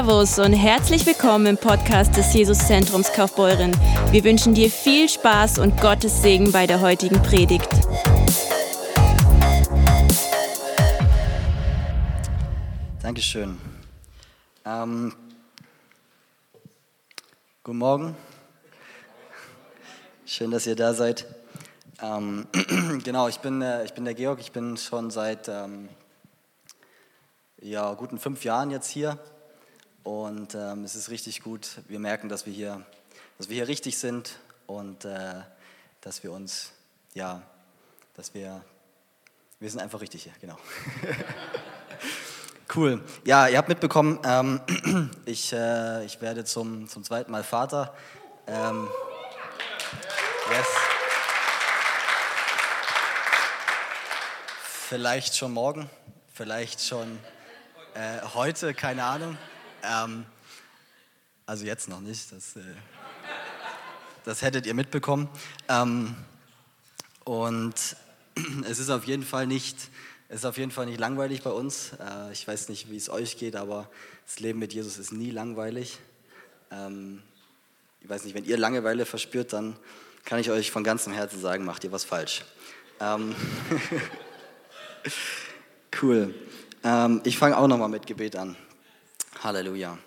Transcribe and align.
Servus 0.00 0.38
und 0.38 0.54
herzlich 0.54 1.04
willkommen 1.04 1.44
im 1.44 1.56
Podcast 1.58 2.16
des 2.16 2.32
Jesuszentrums 2.32 3.12
Kaufbeuren. 3.12 3.70
Wir 4.10 4.24
wünschen 4.24 4.54
dir 4.54 4.70
viel 4.70 5.10
Spaß 5.10 5.58
und 5.58 5.78
Gottes 5.78 6.22
Segen 6.22 6.52
bei 6.52 6.66
der 6.66 6.80
heutigen 6.80 7.20
Predigt. 7.20 7.68
Dankeschön. 13.02 13.58
Ähm, 14.64 15.14
guten 17.62 17.78
Morgen. 17.78 18.16
Schön, 20.24 20.50
dass 20.50 20.66
ihr 20.66 20.76
da 20.76 20.94
seid. 20.94 21.26
Ähm, 22.00 22.46
genau, 23.04 23.28
ich 23.28 23.40
bin, 23.40 23.60
äh, 23.60 23.84
ich 23.84 23.92
bin 23.92 24.06
der 24.06 24.14
Georg. 24.14 24.40
Ich 24.40 24.52
bin 24.52 24.78
schon 24.78 25.10
seit 25.10 25.50
ähm, 25.50 25.90
ja, 27.60 27.92
guten 27.92 28.18
fünf 28.18 28.44
Jahren 28.44 28.70
jetzt 28.70 28.88
hier. 28.88 29.18
Und 30.02 30.54
ähm, 30.54 30.84
es 30.84 30.94
ist 30.96 31.10
richtig 31.10 31.42
gut. 31.42 31.82
Wir 31.86 31.98
merken, 31.98 32.28
dass 32.28 32.46
wir 32.46 32.52
hier, 32.52 32.84
dass 33.36 33.48
wir 33.48 33.56
hier 33.56 33.68
richtig 33.68 33.98
sind 33.98 34.38
und 34.66 35.04
äh, 35.04 35.42
dass 36.00 36.22
wir 36.22 36.32
uns, 36.32 36.72
ja, 37.12 37.42
dass 38.14 38.32
wir, 38.32 38.64
wir 39.58 39.70
sind 39.70 39.80
einfach 39.80 40.00
richtig 40.00 40.22
hier, 40.22 40.32
genau. 40.40 40.56
cool. 42.74 43.02
Ja, 43.26 43.48
ihr 43.48 43.58
habt 43.58 43.68
mitbekommen, 43.68 44.18
ähm, 44.24 44.60
ich, 45.26 45.52
äh, 45.52 46.04
ich 46.06 46.20
werde 46.22 46.44
zum, 46.44 46.88
zum 46.88 47.04
zweiten 47.04 47.30
Mal 47.30 47.44
Vater. 47.44 47.94
Ähm, 48.46 48.88
yes. 50.50 50.66
Vielleicht 54.88 55.36
schon 55.36 55.52
morgen, 55.52 55.90
vielleicht 56.32 56.82
schon 56.82 57.18
äh, 57.94 58.22
heute, 58.34 58.72
keine 58.72 59.04
Ahnung. 59.04 59.36
Ähm, 59.82 60.24
also 61.46 61.64
jetzt 61.64 61.88
noch 61.88 62.00
nicht, 62.00 62.30
das, 62.32 62.56
äh, 62.56 62.60
das 64.24 64.42
hättet 64.42 64.66
ihr 64.66 64.74
mitbekommen. 64.74 65.28
Ähm, 65.68 66.14
und 67.24 67.74
es 68.68 68.78
ist 68.78 68.90
auf 68.90 69.04
jeden 69.04 69.24
Fall 69.24 69.46
nicht, 69.46 69.76
es 70.28 70.40
ist 70.40 70.44
auf 70.44 70.58
jeden 70.58 70.70
Fall 70.70 70.86
nicht 70.86 71.00
langweilig 71.00 71.42
bei 71.42 71.50
uns. 71.50 71.92
Äh, 71.94 72.32
ich 72.32 72.46
weiß 72.46 72.68
nicht, 72.68 72.90
wie 72.90 72.96
es 72.96 73.10
euch 73.10 73.36
geht, 73.36 73.56
aber 73.56 73.90
das 74.26 74.40
Leben 74.40 74.58
mit 74.58 74.72
Jesus 74.72 74.98
ist 74.98 75.12
nie 75.12 75.30
langweilig. 75.30 75.98
Ähm, 76.70 77.22
ich 78.00 78.08
weiß 78.08 78.24
nicht, 78.24 78.34
wenn 78.34 78.44
ihr 78.44 78.56
Langeweile 78.56 79.04
verspürt, 79.04 79.52
dann 79.52 79.76
kann 80.24 80.38
ich 80.38 80.50
euch 80.50 80.70
von 80.70 80.84
ganzem 80.84 81.12
Herzen 81.12 81.40
sagen, 81.40 81.64
macht 81.64 81.84
ihr 81.84 81.92
was 81.92 82.04
falsch. 82.04 82.44
Ähm, 83.00 83.34
cool. 86.02 86.34
Ähm, 86.84 87.20
ich 87.24 87.36
fange 87.36 87.56
auch 87.56 87.66
nochmal 87.66 87.88
mit 87.88 88.06
Gebet 88.06 88.36
an. 88.36 88.56
Halleluja. 89.42 89.98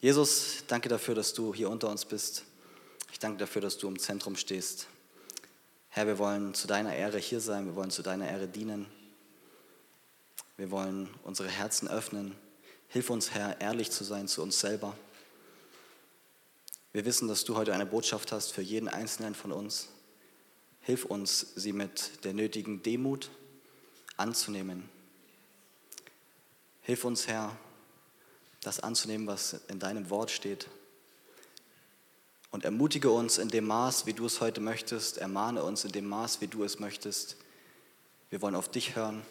Jesus, 0.00 0.62
danke 0.68 0.88
dafür, 0.88 1.16
dass 1.16 1.34
du 1.34 1.52
hier 1.52 1.68
unter 1.68 1.88
uns 1.88 2.04
bist. 2.04 2.44
Ich 3.10 3.18
danke 3.18 3.38
dafür, 3.38 3.60
dass 3.60 3.76
du 3.76 3.88
im 3.88 3.98
Zentrum 3.98 4.36
stehst. 4.36 4.86
Herr, 5.88 6.06
wir 6.06 6.18
wollen 6.18 6.54
zu 6.54 6.68
deiner 6.68 6.94
Ehre 6.94 7.18
hier 7.18 7.40
sein, 7.40 7.66
wir 7.66 7.74
wollen 7.74 7.90
zu 7.90 8.02
deiner 8.02 8.28
Ehre 8.28 8.46
dienen. 8.46 8.86
Wir 10.56 10.70
wollen 10.70 11.12
unsere 11.24 11.48
Herzen 11.48 11.88
öffnen. 11.88 12.36
Hilf 12.86 13.10
uns, 13.10 13.32
Herr, 13.32 13.60
ehrlich 13.60 13.90
zu 13.90 14.04
sein 14.04 14.28
zu 14.28 14.42
uns 14.42 14.60
selber. 14.60 14.96
Wir 16.92 17.04
wissen, 17.04 17.26
dass 17.26 17.44
du 17.44 17.56
heute 17.56 17.74
eine 17.74 17.86
Botschaft 17.86 18.30
hast 18.30 18.52
für 18.52 18.62
jeden 18.62 18.88
Einzelnen 18.88 19.34
von 19.34 19.50
uns. 19.50 19.88
Hilf 20.82 21.04
uns, 21.04 21.48
sie 21.56 21.72
mit 21.72 22.24
der 22.24 22.32
nötigen 22.32 22.80
Demut 22.84 23.28
anzunehmen. 24.16 24.88
Hilf 26.82 27.04
uns, 27.04 27.28
Herr, 27.28 27.56
das 28.60 28.80
anzunehmen, 28.80 29.26
was 29.26 29.60
in 29.68 29.78
deinem 29.78 30.10
Wort 30.10 30.30
steht. 30.30 30.68
Und 32.50 32.64
ermutige 32.64 33.10
uns 33.10 33.38
in 33.38 33.48
dem 33.48 33.66
Maß, 33.66 34.06
wie 34.06 34.12
du 34.12 34.26
es 34.26 34.40
heute 34.40 34.60
möchtest. 34.60 35.18
Ermahne 35.18 35.62
uns 35.62 35.84
in 35.84 35.92
dem 35.92 36.06
Maß, 36.08 36.40
wie 36.40 36.48
du 36.48 36.64
es 36.64 36.80
möchtest. 36.80 37.36
Wir 38.30 38.42
wollen 38.42 38.54
auf 38.54 38.68
dich 38.68 38.96
hören 38.96 39.22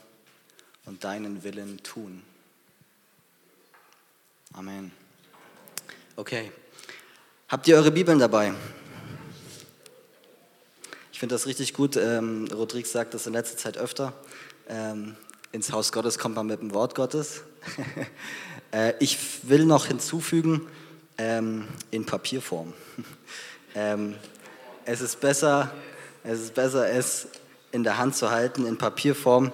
und 0.86 1.04
deinen 1.04 1.44
Willen 1.44 1.82
tun. 1.84 2.24
Amen. 4.54 4.92
Okay. 6.16 6.52
Habt 7.48 7.68
ihr 7.68 7.76
eure 7.76 7.92
Bibeln 7.92 8.20
dabei? 8.20 8.54
Ich 11.12 11.20
finde 11.20 11.36
das 11.36 11.46
richtig 11.46 11.74
gut. 11.74 11.98
Ähm, 11.98 12.48
Rodriguez 12.52 12.92
sagt 12.92 13.14
das 13.14 13.28
in 13.28 13.34
letzter 13.34 13.58
Zeit 13.58 13.78
öfter. 13.78 14.14
Ähm, 14.68 15.16
ins 15.52 15.72
Haus 15.72 15.92
Gottes 15.92 16.18
kommt 16.18 16.36
man 16.36 16.48
mit 16.48 16.62
dem 16.62 16.74
Wort 16.74 16.96
Gottes. 16.96 17.42
äh, 18.72 18.94
ich 19.00 19.18
will 19.44 19.66
noch 19.66 19.86
hinzufügen, 19.86 20.68
ähm, 21.18 21.68
in 21.92 22.06
Papierform. 22.06 22.74
ähm, 23.76 24.16
es 24.86 25.02
ist 25.02 25.20
besser, 25.20 25.72
es 26.24 26.40
ist 26.40 26.54
besser, 26.54 26.90
es 26.90 27.28
in 27.72 27.84
der 27.84 27.98
Hand 27.98 28.16
zu 28.16 28.32
halten 28.32 28.66
in 28.66 28.78
Papierform 28.78 29.52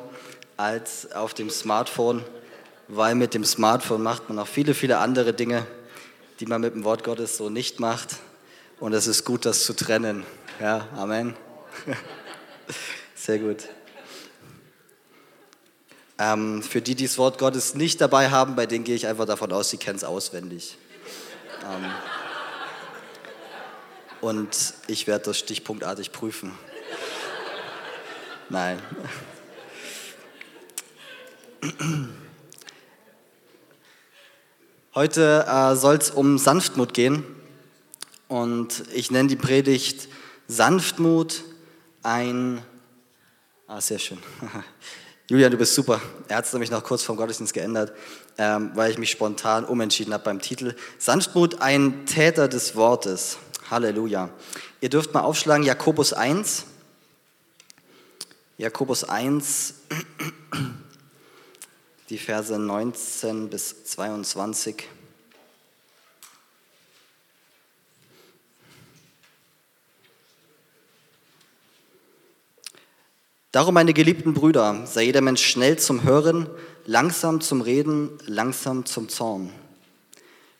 als 0.55 1.11
auf 1.11 1.33
dem 1.33 1.49
Smartphone, 1.49 2.23
weil 2.87 3.15
mit 3.15 3.33
dem 3.33 3.43
Smartphone 3.43 4.01
macht 4.01 4.29
man 4.29 4.37
noch 4.37 4.47
viele, 4.47 4.73
viele 4.73 4.97
andere 4.99 5.33
Dinge, 5.33 5.65
die 6.39 6.45
man 6.45 6.61
mit 6.61 6.73
dem 6.73 6.83
Wort 6.83 7.03
Gottes 7.03 7.37
so 7.37 7.49
nicht 7.49 7.79
macht. 7.79 8.17
Und 8.79 8.93
es 8.93 9.07
ist 9.07 9.25
gut, 9.25 9.45
das 9.45 9.63
zu 9.65 9.73
trennen. 9.73 10.23
Ja, 10.59 10.87
Amen. 10.95 11.35
Sehr 13.15 13.39
gut. 13.39 13.67
Ähm, 16.19 16.63
für 16.63 16.81
die, 16.81 16.95
die 16.95 17.05
das 17.05 17.17
Wort 17.17 17.37
Gottes 17.37 17.75
nicht 17.75 18.01
dabei 18.01 18.29
haben, 18.31 18.55
bei 18.55 18.65
denen 18.65 18.83
gehe 18.83 18.95
ich 18.95 19.05
einfach 19.05 19.25
davon 19.25 19.51
aus, 19.51 19.69
sie 19.69 19.77
kennen 19.77 19.97
es 19.97 20.03
auswendig. 20.03 20.77
Ähm, 21.63 21.91
und 24.21 24.73
ich 24.87 25.05
werde 25.05 25.25
das 25.25 25.37
stichpunktartig 25.37 26.11
prüfen. 26.11 26.53
Nein. 28.49 28.79
Heute 34.95 35.45
äh, 35.47 35.75
soll 35.75 35.97
es 35.97 36.09
um 36.09 36.39
Sanftmut 36.39 36.93
gehen 36.93 37.23
und 38.27 38.83
ich 38.93 39.11
nenne 39.11 39.29
die 39.29 39.35
Predigt 39.35 40.07
Sanftmut 40.47 41.43
ein. 42.01 42.61
Ah, 43.67 43.81
sehr 43.81 43.99
schön. 43.99 44.17
Julian, 45.29 45.51
du 45.51 45.57
bist 45.57 45.75
super. 45.75 45.99
Er 46.29 46.37
hat 46.37 46.45
es 46.45 46.53
nämlich 46.53 46.71
noch 46.71 46.81
kurz 46.85 47.03
vom 47.03 47.17
Gottesdienst 47.17 47.53
geändert, 47.53 47.91
ähm, 48.37 48.71
weil 48.75 48.91
ich 48.91 48.97
mich 48.97 49.11
spontan 49.11 49.65
umentschieden 49.65 50.13
habe 50.13 50.23
beim 50.23 50.39
Titel. 50.39 50.73
Sanftmut, 50.99 51.61
ein 51.61 52.05
Täter 52.05 52.47
des 52.47 52.77
Wortes. 52.77 53.37
Halleluja. 53.69 54.29
Ihr 54.79 54.87
dürft 54.87 55.13
mal 55.13 55.21
aufschlagen, 55.21 55.65
Jakobus 55.65 56.13
1. 56.13 56.63
Jakobus 58.57 59.03
1, 59.03 59.73
die 62.09 62.17
Verse 62.17 62.57
19 62.57 63.49
bis 63.49 63.83
22. 63.83 64.87
Darum, 73.51 73.73
meine 73.73 73.93
geliebten 73.93 74.33
Brüder, 74.33 74.85
sei 74.85 75.03
jeder 75.03 75.21
Mensch 75.21 75.45
schnell 75.45 75.79
zum 75.79 76.03
Hören, 76.03 76.49
langsam 76.85 77.39
zum 77.39 77.61
Reden, 77.61 78.11
langsam 78.25 78.85
zum 78.85 79.07
Zorn. 79.07 79.51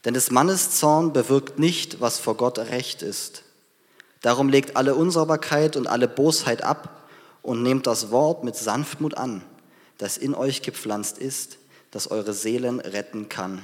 Denn 0.05 0.13
des 0.13 0.31
Mannes 0.31 0.71
Zorn 0.79 1.11
bewirkt 1.11 1.59
nicht, 1.59 1.99
was 1.99 2.17
vor 2.17 2.35
Gott 2.37 2.59
recht 2.59 3.01
ist. 3.01 3.43
Darum 4.21 4.47
legt 4.47 4.77
alle 4.77 4.95
Unsauberkeit 4.95 5.75
und 5.75 5.85
alle 5.87 6.07
Bosheit 6.07 6.63
ab 6.63 7.09
und 7.41 7.61
nehmt 7.61 7.87
das 7.87 8.09
Wort 8.09 8.45
mit 8.45 8.55
Sanftmut 8.55 9.15
an, 9.17 9.43
das 9.97 10.17
in 10.17 10.33
euch 10.33 10.61
gepflanzt 10.61 11.17
ist, 11.17 11.57
das 11.91 12.09
eure 12.09 12.33
Seelen 12.33 12.79
retten 12.79 13.27
kann. 13.27 13.61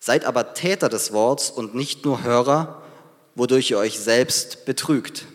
Seid 0.00 0.24
aber 0.24 0.54
Täter 0.54 0.88
des 0.88 1.12
Worts 1.12 1.50
und 1.50 1.74
nicht 1.74 2.04
nur 2.06 2.22
Hörer, 2.22 2.82
wodurch 3.34 3.70
ihr 3.70 3.78
euch 3.78 3.98
selbst 3.98 4.64
betrügt. 4.64 5.26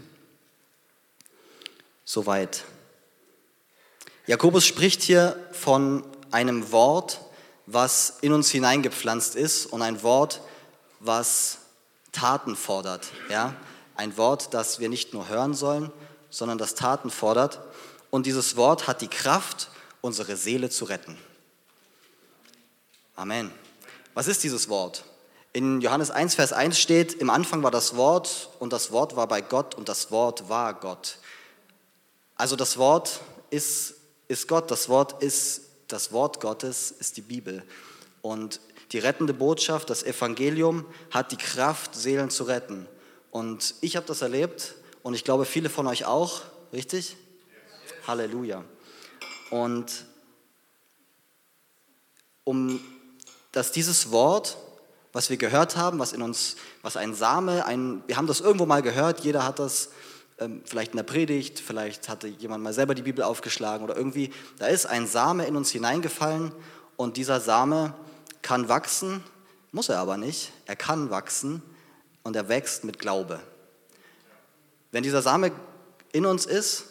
Soweit. 2.11 2.63
Jakobus 4.25 4.65
spricht 4.65 5.03
hier 5.03 5.35
von 5.51 6.03
einem 6.31 6.71
Wort, 6.71 7.21
was 7.67 8.17
in 8.21 8.33
uns 8.33 8.49
hineingepflanzt 8.49 9.35
ist 9.35 9.67
und 9.67 9.83
ein 9.83 10.01
Wort, 10.01 10.41
was 10.99 11.59
Taten 12.11 12.55
fordert. 12.55 13.11
Ja? 13.29 13.53
Ein 13.95 14.17
Wort, 14.17 14.55
das 14.55 14.79
wir 14.79 14.89
nicht 14.89 15.13
nur 15.13 15.29
hören 15.29 15.53
sollen, 15.53 15.91
sondern 16.31 16.57
das 16.57 16.73
Taten 16.73 17.11
fordert. 17.11 17.59
Und 18.09 18.25
dieses 18.25 18.55
Wort 18.55 18.87
hat 18.87 19.01
die 19.01 19.07
Kraft, 19.07 19.69
unsere 20.01 20.35
Seele 20.35 20.71
zu 20.71 20.85
retten. 20.85 21.15
Amen. 23.17 23.51
Was 24.15 24.27
ist 24.27 24.43
dieses 24.43 24.67
Wort? 24.67 25.03
In 25.53 25.79
Johannes 25.79 26.09
1, 26.09 26.33
Vers 26.33 26.53
1 26.53 26.79
steht, 26.79 27.13
im 27.13 27.29
Anfang 27.29 27.61
war 27.61 27.69
das 27.69 27.95
Wort 27.95 28.49
und 28.57 28.73
das 28.73 28.91
Wort 28.91 29.15
war 29.15 29.27
bei 29.27 29.41
Gott 29.41 29.75
und 29.75 29.89
das 29.89 30.09
Wort 30.09 30.49
war 30.49 30.73
Gott. 30.73 31.19
Also 32.39 32.55
das 32.55 32.77
Wort 32.77 33.19
ist, 33.49 33.95
ist 34.29 34.47
Gott, 34.47 34.71
das 34.71 34.87
Wort 34.87 35.21
ist 35.21 35.63
das 35.89 36.13
Wort 36.13 36.39
Gottes 36.39 36.89
ist 36.89 37.17
die 37.17 37.21
Bibel. 37.21 37.63
Und 38.21 38.61
die 38.93 38.99
rettende 38.99 39.33
Botschaft, 39.33 39.89
das 39.89 40.03
Evangelium 40.03 40.85
hat 41.11 41.33
die 41.33 41.37
Kraft, 41.37 41.95
Seelen 41.95 42.29
zu 42.29 42.45
retten. 42.45 42.87
Und 43.29 43.75
ich 43.81 43.97
habe 43.97 44.05
das 44.05 44.21
erlebt 44.21 44.75
und 45.03 45.15
ich 45.15 45.25
glaube 45.25 45.43
viele 45.43 45.69
von 45.69 45.85
euch 45.85 46.05
auch, 46.05 46.43
richtig? 46.71 47.17
Halleluja. 48.07 48.63
Und 49.49 50.05
um 52.45 52.79
dass 53.51 53.73
dieses 53.73 54.11
Wort, 54.11 54.55
was 55.11 55.29
wir 55.29 55.35
gehört 55.35 55.75
haben, 55.75 55.99
was 55.99 56.13
in 56.13 56.21
uns, 56.21 56.55
was 56.83 56.95
ein 56.95 57.13
Same, 57.13 57.65
ein, 57.65 58.01
wir 58.07 58.15
haben 58.15 58.27
das 58.27 58.39
irgendwo 58.39 58.65
mal 58.65 58.81
gehört, 58.81 59.19
jeder 59.25 59.43
hat 59.43 59.59
das 59.59 59.89
vielleicht 60.65 60.91
in 60.91 60.97
der 60.97 61.03
Predigt, 61.03 61.59
vielleicht 61.59 62.07
hatte 62.09 62.27
jemand 62.27 62.63
mal 62.63 62.73
selber 62.73 62.95
die 62.95 63.01
Bibel 63.01 63.23
aufgeschlagen 63.23 63.83
oder 63.83 63.97
irgendwie, 63.97 64.31
da 64.57 64.67
ist 64.67 64.85
ein 64.85 65.07
Same 65.07 65.45
in 65.45 65.55
uns 65.55 65.71
hineingefallen 65.71 66.51
und 66.95 67.17
dieser 67.17 67.39
Same 67.39 67.93
kann 68.41 68.69
wachsen, 68.69 69.23
muss 69.71 69.89
er 69.89 69.99
aber 69.99 70.17
nicht, 70.17 70.51
er 70.65 70.75
kann 70.75 71.09
wachsen 71.09 71.61
und 72.23 72.35
er 72.35 72.47
wächst 72.49 72.83
mit 72.83 72.99
Glaube. 72.99 73.39
Wenn 74.91 75.03
dieser 75.03 75.21
Same 75.21 75.51
in 76.11 76.25
uns 76.25 76.45
ist, 76.45 76.85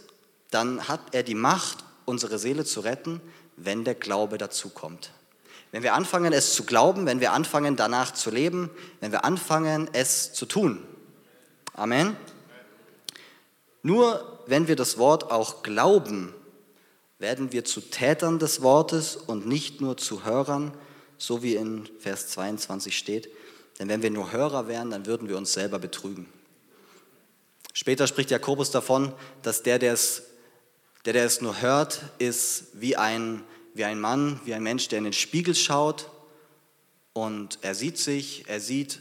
dann 0.50 0.89
hat 0.89 1.00
er 1.12 1.23
die 1.23 1.35
Macht, 1.35 1.85
unsere 2.05 2.39
Seele 2.39 2.65
zu 2.65 2.81
retten, 2.81 3.21
wenn 3.56 3.85
der 3.85 3.95
Glaube 3.95 4.39
dazukommt. 4.39 5.11
Wenn 5.73 5.83
wir 5.83 5.95
anfangen, 5.95 6.33
es 6.33 6.55
zu 6.55 6.65
glauben, 6.65 7.05
wenn 7.06 7.21
wir 7.21 7.33
anfangen, 7.33 7.77
danach 7.77 8.12
zu 8.12 8.31
leben, 8.31 8.71
wenn 9.00 9.12
wir 9.12 9.25
anfangen, 9.25 9.89
es 9.93 10.33
zu 10.33 10.47
tun. 10.47 10.83
Amen. 11.75 12.17
Nur 13.83 14.43
wenn 14.47 14.69
wir 14.69 14.77
das 14.77 14.99
Wort 14.99 15.31
auch 15.31 15.63
glauben, 15.63 16.35
werden 17.19 17.53
wir 17.53 17.65
zu 17.65 17.81
Tätern 17.81 18.39
des 18.39 18.63
Wortes 18.63 19.17
und 19.17 19.47
nicht 19.47 19.81
nur 19.81 19.97
zu 19.97 20.25
Hörern, 20.25 20.73
so 21.17 21.43
wie 21.43 21.57
in 21.57 21.89
Vers 21.99 22.29
22 22.29 22.97
steht. 22.97 23.29
Denn 23.79 23.89
wenn 23.89 24.03
wir 24.03 24.11
nur 24.11 24.33
Hörer 24.33 24.69
wären, 24.69 24.91
dann 24.91 25.07
würden 25.07 25.29
wir 25.29 25.37
uns 25.37 25.53
selber 25.53 25.79
betrügen. 25.79 26.27
Später 27.73 28.07
spricht 28.07 28.31
Jakobus 28.31 28.71
davon, 28.71 29.13
dass 29.43 29.63
der, 29.63 29.79
der 29.79 29.93
es, 29.93 30.23
der, 31.05 31.13
der 31.13 31.25
es 31.25 31.41
nur 31.41 31.61
hört, 31.61 32.03
ist 32.19 32.67
wie 32.75 32.97
ein 32.97 33.45
wie 33.79 33.85
ein 33.85 34.01
Mann, 34.01 34.41
wie 34.45 34.55
ein 34.55 34.63
Mensch, 34.63 34.89
der 34.89 34.99
in 34.99 35.05
den 35.05 35.13
Spiegel 35.13 35.55
schaut 35.55 36.11
und 37.13 37.61
er 37.63 37.75
sieht 37.75 37.97
sich, 37.97 38.45
er 38.49 38.61
sieht 38.61 39.01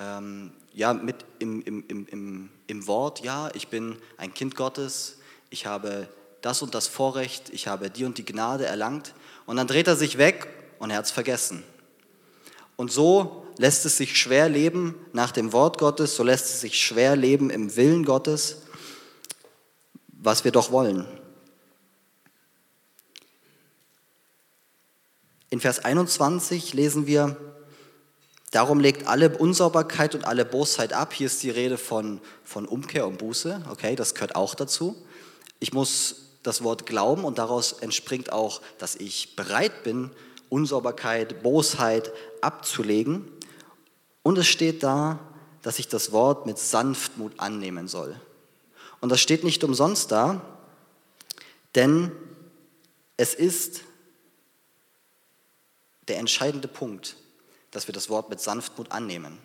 ähm, 0.00 0.52
ja 0.76 0.92
mit 0.92 1.24
im, 1.38 1.62
im, 1.62 1.84
im, 1.88 2.50
im 2.66 2.86
Wort, 2.86 3.24
ja, 3.24 3.50
ich 3.54 3.68
bin 3.68 3.96
ein 4.18 4.34
Kind 4.34 4.54
Gottes, 4.54 5.16
ich 5.48 5.64
habe 5.64 6.06
das 6.42 6.60
und 6.60 6.74
das 6.74 6.86
Vorrecht, 6.86 7.48
ich 7.48 7.66
habe 7.66 7.88
die 7.88 8.04
und 8.04 8.18
die 8.18 8.26
Gnade 8.26 8.66
erlangt 8.66 9.14
und 9.46 9.56
dann 9.56 9.66
dreht 9.66 9.88
er 9.88 9.96
sich 9.96 10.18
weg 10.18 10.46
und 10.78 10.90
er 10.90 10.98
hat 10.98 11.06
es 11.06 11.10
vergessen. 11.10 11.64
Und 12.76 12.92
so 12.92 13.46
lässt 13.56 13.86
es 13.86 13.96
sich 13.96 14.18
schwer 14.18 14.50
leben 14.50 14.94
nach 15.14 15.32
dem 15.32 15.54
Wort 15.54 15.78
Gottes, 15.78 16.14
so 16.14 16.22
lässt 16.22 16.44
es 16.44 16.60
sich 16.60 16.78
schwer 16.78 17.16
leben 17.16 17.48
im 17.48 17.74
Willen 17.74 18.04
Gottes, 18.04 18.58
was 20.08 20.44
wir 20.44 20.52
doch 20.52 20.70
wollen. 20.70 21.06
In 25.48 25.58
Vers 25.58 25.82
21 25.82 26.74
lesen 26.74 27.06
wir, 27.06 27.55
darum 28.50 28.80
legt 28.80 29.06
alle 29.06 29.36
Unsauberkeit 29.36 30.14
und 30.14 30.24
alle 30.24 30.44
Bosheit 30.44 30.92
ab. 30.92 31.12
Hier 31.12 31.26
ist 31.26 31.42
die 31.42 31.50
Rede 31.50 31.78
von, 31.78 32.20
von 32.44 32.66
Umkehr 32.66 33.06
und 33.06 33.18
Buße. 33.18 33.62
Okay, 33.70 33.96
das 33.96 34.14
gehört 34.14 34.36
auch 34.36 34.54
dazu. 34.54 34.96
Ich 35.58 35.72
muss 35.72 36.16
das 36.42 36.62
Wort 36.62 36.86
glauben 36.86 37.24
und 37.24 37.38
daraus 37.38 37.72
entspringt 37.72 38.30
auch, 38.30 38.60
dass 38.78 38.94
ich 38.94 39.34
bereit 39.34 39.82
bin, 39.82 40.10
Unsauberkeit, 40.48 41.42
Bosheit 41.42 42.12
abzulegen. 42.40 43.28
Und 44.22 44.38
es 44.38 44.46
steht 44.46 44.82
da, 44.82 45.18
dass 45.62 45.78
ich 45.80 45.88
das 45.88 46.12
Wort 46.12 46.46
mit 46.46 46.58
Sanftmut 46.58 47.40
annehmen 47.40 47.88
soll. 47.88 48.14
Und 49.00 49.10
das 49.10 49.20
steht 49.20 49.44
nicht 49.44 49.64
umsonst 49.64 50.12
da, 50.12 50.40
denn 51.74 52.12
es 53.16 53.34
ist 53.34 53.80
der 56.08 56.18
entscheidende 56.18 56.68
Punkt, 56.68 57.16
dass 57.76 57.86
wir 57.86 57.92
das 57.92 58.08
Wort 58.08 58.30
mit 58.30 58.40
Sanftmut 58.40 58.90
annehmen. 58.90 59.38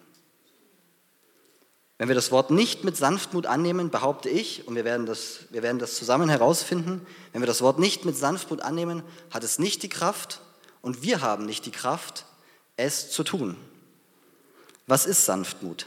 Wenn 1.97 2.07
wir 2.07 2.15
das 2.15 2.31
Wort 2.31 2.49
nicht 2.49 2.85
mit 2.85 2.95
Sanftmut 2.95 3.45
annehmen, 3.45 3.89
behaupte 3.89 4.29
ich, 4.29 4.65
und 4.69 4.75
wir 4.75 4.85
werden, 4.85 5.05
das, 5.05 5.39
wir 5.49 5.61
werden 5.63 5.79
das 5.79 5.95
zusammen 5.95 6.29
herausfinden, 6.29 7.05
wenn 7.33 7.41
wir 7.41 7.45
das 7.45 7.61
Wort 7.61 7.77
nicht 7.77 8.05
mit 8.05 8.15
Sanftmut 8.15 8.61
annehmen, 8.61 9.03
hat 9.31 9.43
es 9.43 9.59
nicht 9.59 9.83
die 9.83 9.89
Kraft 9.89 10.39
und 10.81 11.01
wir 11.01 11.19
haben 11.19 11.45
nicht 11.45 11.65
die 11.65 11.71
Kraft, 11.71 12.23
es 12.77 13.11
zu 13.11 13.25
tun. 13.25 13.57
Was 14.87 15.05
ist 15.05 15.25
Sanftmut? 15.25 15.85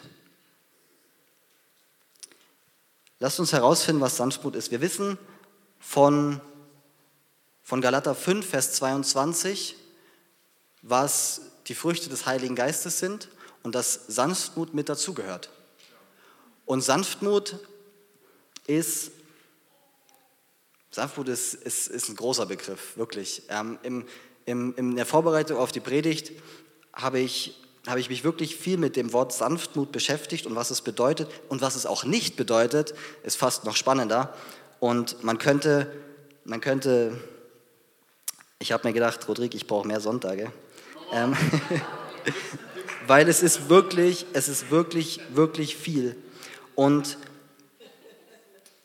Lasst 3.21 3.41
uns 3.41 3.55
herausfinden, 3.55 4.03
was 4.03 4.19
Sanftmut 4.19 4.55
ist. 4.55 4.71
Wir 4.71 4.83
wissen 4.83 5.17
von, 5.81 6.43
von 7.63 7.81
Galater 7.81 8.15
5, 8.15 8.47
Vers 8.47 8.75
22, 8.75 9.77
was 10.83 11.54
die 11.67 11.75
Früchte 11.75 12.09
des 12.09 12.27
Heiligen 12.27 12.55
Geistes 12.55 12.99
sind 12.99 13.29
und 13.63 13.75
dass 13.75 14.07
Sanftmut 14.09 14.75
mit 14.75 14.89
dazugehört. 14.89 15.51
Und 16.67 16.83
Sanftmut 16.83 17.59
ist, 18.67 19.11
Sanftmut 20.91 21.29
ist, 21.29 21.55
ist, 21.55 21.89
ist 21.89 22.09
ein 22.09 22.17
großer 22.17 22.47
Begriff, 22.47 22.97
wirklich. 22.97 23.43
Ähm, 23.49 23.79
im, 23.83 24.07
im, 24.47 24.75
in 24.77 24.97
der 24.97 25.07
Vorbereitung 25.07 25.59
auf 25.59 25.73
die 25.73 25.81
Predigt 25.81 26.33
habe 26.93 27.19
ich, 27.19 27.61
habe 27.87 28.01
ich 28.01 28.09
mich 28.09 28.25
wirklich 28.25 28.57
viel 28.57 28.79
mit 28.79 28.97
dem 28.97 29.13
Wort 29.13 29.33
Sanftmut 29.33 29.93
beschäftigt 29.93 30.47
und 30.47 30.55
was 30.55 30.71
es 30.71 30.81
bedeutet 30.81 31.29
und 31.49 31.61
was 31.61 31.75
es 31.75 31.87
auch 31.87 32.05
nicht 32.05 32.37
bedeutet, 32.37 32.95
ist 33.23 33.37
fast 33.37 33.65
noch 33.65 33.77
spannender. 33.77 34.35
Und 34.81 35.23
man 35.25 35.39
könnte, 35.39 35.91
man 36.45 36.61
könnte 36.61 37.19
ich 38.65 38.73
habe 38.73 38.89
mir 38.89 38.95
gedacht, 38.95 39.29
Rodrik, 39.29 39.55
ich 39.55 39.67
brauche 39.67 39.87
mehr 39.87 40.01
Sonntage. 40.01 40.51
Ähm, 41.15 41.37
weil 43.07 43.29
es 43.29 43.41
ist 43.41 43.69
wirklich, 43.69 44.27
es 44.33 44.49
ist 44.49 44.71
wirklich, 44.71 45.21
wirklich 45.31 45.77
viel. 45.77 46.17
Und 46.75 47.19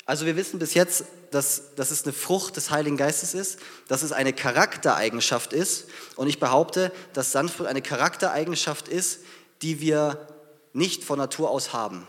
also 0.05 0.27
wir 0.27 0.35
wissen 0.35 0.59
bis 0.59 0.75
jetzt, 0.75 1.05
dass, 1.31 1.75
dass 1.75 1.89
es 1.89 2.03
eine 2.03 2.13
Frucht 2.13 2.55
des 2.55 2.69
Heiligen 2.69 2.97
Geistes 2.97 3.33
ist, 3.33 3.59
dass 3.87 4.03
es 4.03 4.11
eine 4.11 4.31
Charaktereigenschaft 4.31 5.53
ist. 5.53 5.87
Und 6.15 6.27
ich 6.27 6.39
behaupte, 6.39 6.91
dass 7.13 7.31
Sanftmut 7.31 7.67
eine 7.67 7.81
Charaktereigenschaft 7.81 8.87
ist, 8.87 9.21
die 9.63 9.81
wir 9.81 10.27
nicht 10.73 11.03
von 11.03 11.17
Natur 11.17 11.49
aus 11.49 11.73
haben. 11.73 12.07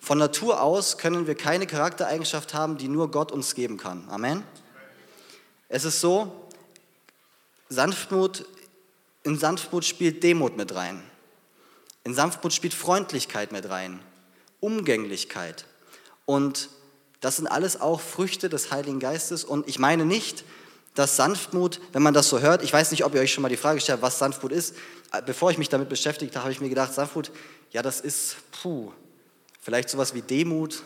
Von 0.00 0.18
Natur 0.18 0.62
aus 0.62 0.98
können 0.98 1.28
wir 1.28 1.36
keine 1.36 1.68
Charaktereigenschaft 1.68 2.54
haben, 2.54 2.76
die 2.76 2.88
nur 2.88 3.12
Gott 3.12 3.30
uns 3.30 3.54
geben 3.54 3.76
kann. 3.76 4.08
Amen. 4.08 4.42
Es 5.68 5.84
ist 5.84 6.00
so, 6.00 6.48
Sanftmut 7.68 8.44
in 9.30 9.38
Sanftmut 9.38 9.84
spielt 9.84 10.24
Demut 10.24 10.56
mit 10.56 10.74
rein. 10.74 11.00
In 12.02 12.14
Sanftmut 12.14 12.52
spielt 12.52 12.74
Freundlichkeit 12.74 13.52
mit 13.52 13.68
rein, 13.68 14.00
Umgänglichkeit. 14.58 15.66
Und 16.26 16.68
das 17.20 17.36
sind 17.36 17.46
alles 17.46 17.80
auch 17.80 18.00
Früchte 18.00 18.48
des 18.48 18.72
Heiligen 18.72 18.98
Geistes. 18.98 19.44
Und 19.44 19.68
ich 19.68 19.78
meine 19.78 20.04
nicht, 20.04 20.42
dass 20.96 21.14
Sanftmut, 21.14 21.80
wenn 21.92 22.02
man 22.02 22.12
das 22.12 22.28
so 22.28 22.40
hört, 22.40 22.64
ich 22.64 22.72
weiß 22.72 22.90
nicht, 22.90 23.04
ob 23.04 23.14
ihr 23.14 23.20
euch 23.20 23.32
schon 23.32 23.42
mal 23.42 23.48
die 23.48 23.56
Frage 23.56 23.80
stellt, 23.80 24.02
was 24.02 24.18
Sanftmut 24.18 24.50
ist. 24.50 24.74
Bevor 25.26 25.52
ich 25.52 25.58
mich 25.58 25.68
damit 25.68 25.88
beschäftigt 25.88 26.34
habe, 26.34 26.42
habe 26.42 26.52
ich 26.52 26.60
mir 26.60 26.68
gedacht, 26.68 26.92
Sanftmut, 26.92 27.30
ja, 27.70 27.82
das 27.82 28.00
ist, 28.00 28.34
puh, 28.50 28.90
vielleicht 29.60 29.90
sowas 29.90 30.12
wie 30.12 30.22
Demut. 30.22 30.82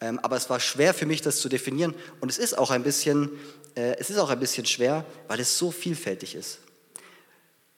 Ähm, 0.00 0.20
aber 0.20 0.36
es 0.36 0.48
war 0.48 0.60
schwer 0.60 0.94
für 0.94 1.06
mich, 1.06 1.20
das 1.20 1.40
zu 1.40 1.48
definieren. 1.48 1.96
Und 2.20 2.30
es 2.30 2.38
ist 2.38 2.56
auch 2.56 2.70
ein 2.70 2.84
bisschen, 2.84 3.28
äh, 3.74 3.96
es 3.98 4.08
ist 4.08 4.18
auch 4.18 4.30
ein 4.30 4.38
bisschen 4.38 4.66
schwer, 4.66 5.04
weil 5.26 5.40
es 5.40 5.58
so 5.58 5.72
vielfältig 5.72 6.36
ist. 6.36 6.60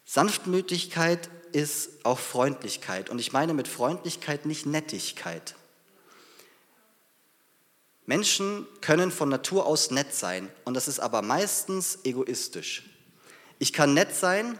Sanftmütigkeit 0.04 1.30
ist 1.52 2.04
auch 2.04 2.18
Freundlichkeit. 2.18 3.10
Und 3.10 3.18
ich 3.20 3.32
meine 3.32 3.54
mit 3.54 3.68
Freundlichkeit 3.68 4.44
nicht 4.44 4.66
Nettigkeit. 4.66 5.54
Menschen 8.06 8.66
können 8.80 9.10
von 9.10 9.28
Natur 9.28 9.64
aus 9.64 9.90
nett 9.90 10.14
sein 10.14 10.50
und 10.64 10.74
das 10.74 10.88
ist 10.88 11.00
aber 11.00 11.22
meistens 11.22 12.00
egoistisch. 12.04 12.82
Ich 13.58 13.72
kann 13.72 13.94
nett 13.94 14.14
sein 14.14 14.58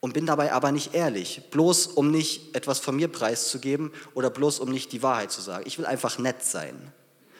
und 0.00 0.14
bin 0.14 0.24
dabei 0.24 0.52
aber 0.52 0.72
nicht 0.72 0.94
ehrlich, 0.94 1.42
bloß 1.50 1.88
um 1.88 2.10
nicht 2.10 2.56
etwas 2.56 2.78
von 2.78 2.96
mir 2.96 3.08
preiszugeben 3.08 3.92
oder 4.14 4.30
bloß 4.30 4.60
um 4.60 4.70
nicht 4.70 4.92
die 4.92 5.02
Wahrheit 5.02 5.30
zu 5.30 5.42
sagen. 5.42 5.64
Ich 5.66 5.78
will 5.78 5.84
einfach 5.84 6.18
nett 6.18 6.42
sein. 6.42 6.92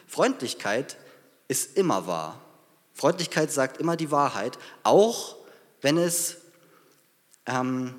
Freundlichkeit 0.07 0.99
ist 1.49 1.77
immer 1.79 2.07
wahr. 2.07 2.39
Freundlichkeit 2.93 3.51
sagt 3.51 3.79
immer 3.79 3.97
die 3.97 4.11
Wahrheit, 4.11 4.59
auch 4.83 5.37
wenn 5.81 5.97
es 5.97 6.37
ähm, 7.47 7.95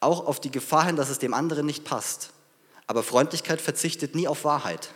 auch 0.00 0.26
auf 0.26 0.40
die 0.40 0.50
Gefahr 0.50 0.86
hin, 0.86 0.96
dass 0.96 1.10
es 1.10 1.18
dem 1.18 1.34
anderen 1.34 1.66
nicht 1.66 1.84
passt. 1.84 2.30
Aber 2.86 3.02
Freundlichkeit 3.02 3.60
verzichtet 3.60 4.14
nie 4.14 4.28
auf 4.28 4.44
Wahrheit. 4.44 4.90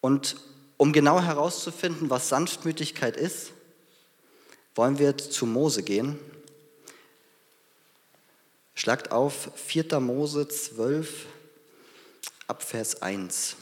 Und 0.00 0.36
Um 0.82 0.92
genau 0.92 1.20
herauszufinden, 1.20 2.10
was 2.10 2.28
Sanftmütigkeit 2.28 3.16
ist, 3.16 3.52
wollen 4.74 4.98
wir 4.98 5.16
zu 5.16 5.46
Mose 5.46 5.84
gehen. 5.84 6.18
Schlagt 8.74 9.12
auf 9.12 9.52
4. 9.54 10.00
Mose 10.00 10.48
12 10.48 11.26
ab 12.48 12.64
Vers 12.64 13.00
1. 13.00 13.54